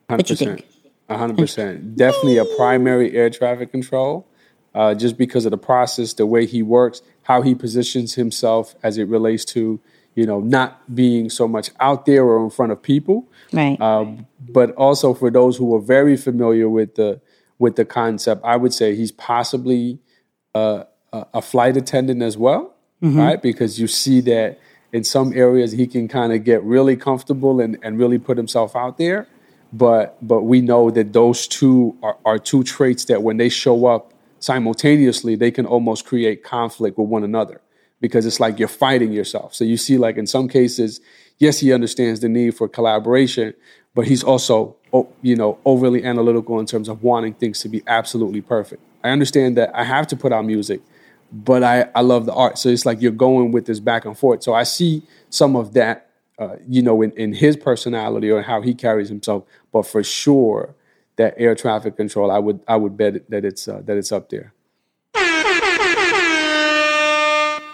[0.09, 0.17] 100%.
[0.17, 0.65] What you think?
[1.09, 1.95] 100%.
[1.95, 4.27] Definitely a primary air traffic control,
[4.76, 8.97] uh, just because of the process, the way he works, how he positions himself as
[8.97, 9.80] it relates to,
[10.15, 13.27] you know, not being so much out there or in front of people.
[13.53, 13.80] Right.
[13.80, 14.05] Uh,
[14.49, 17.22] but also for those who are very familiar with the
[17.59, 19.97] with the concept, I would say he's possibly
[20.56, 23.18] a, a flight attendant as well, mm-hmm.
[23.18, 23.41] right?
[23.41, 24.60] Because you see that
[24.94, 28.76] in some areas he can kind of get really comfortable and, and really put himself
[28.76, 29.28] out there.
[29.74, 33.86] But but we know that those two are, are two traits that when they show
[33.86, 37.61] up simultaneously, they can almost create conflict with one another
[37.99, 39.53] because it's like you're fighting yourself.
[39.53, 41.02] So you see, like in some cases,
[41.38, 43.53] yes, he understands the need for collaboration,
[43.94, 44.78] but he's also
[45.22, 48.82] you know overly analytical in terms of wanting things to be absolutely perfect.
[49.07, 50.81] I understand that I have to put out music,
[51.31, 52.57] but I, I love the art.
[52.57, 54.43] So it's like you're going with this back and forth.
[54.43, 58.61] So I see some of that, uh, you know, in, in his personality or how
[58.61, 59.45] he carries himself.
[59.71, 60.75] But for sure,
[61.15, 64.29] that air traffic control, I would I would bet that it's uh, that it's up
[64.29, 64.53] there.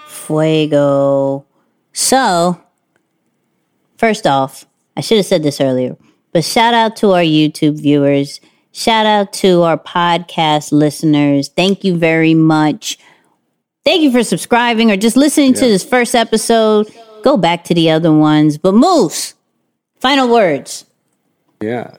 [0.07, 1.45] Fuego.
[1.91, 2.61] So,
[3.97, 4.65] first off,
[4.95, 5.97] I should have said this earlier,
[6.31, 8.39] but shout out to our YouTube viewers
[8.75, 11.47] Shout out to our podcast listeners.
[11.47, 12.97] Thank you very much.
[13.85, 15.59] Thank you for subscribing or just listening yeah.
[15.59, 16.91] to this first episode.
[17.23, 18.57] Go back to the other ones.
[18.57, 19.35] But Moose,
[19.99, 20.85] final words.
[21.61, 21.97] Yeah.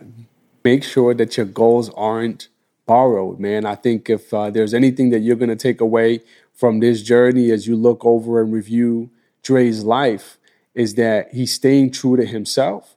[0.64, 2.48] Make sure that your goals aren't
[2.86, 3.64] borrowed, man.
[3.64, 6.22] I think if uh, there's anything that you're going to take away
[6.52, 9.10] from this journey as you look over and review
[9.44, 10.38] Dre's life,
[10.74, 12.93] is that he's staying true to himself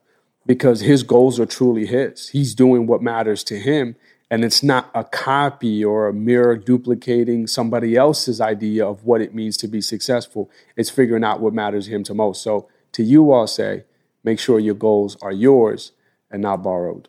[0.47, 2.29] because his goals are truly his.
[2.29, 3.95] He's doing what matters to him.
[4.31, 9.35] And it's not a copy or a mirror duplicating somebody else's idea of what it
[9.35, 10.49] means to be successful.
[10.75, 12.41] It's figuring out what matters to him to most.
[12.41, 13.83] So to you, I'll say,
[14.23, 15.91] make sure your goals are yours
[16.31, 17.07] and not borrowed.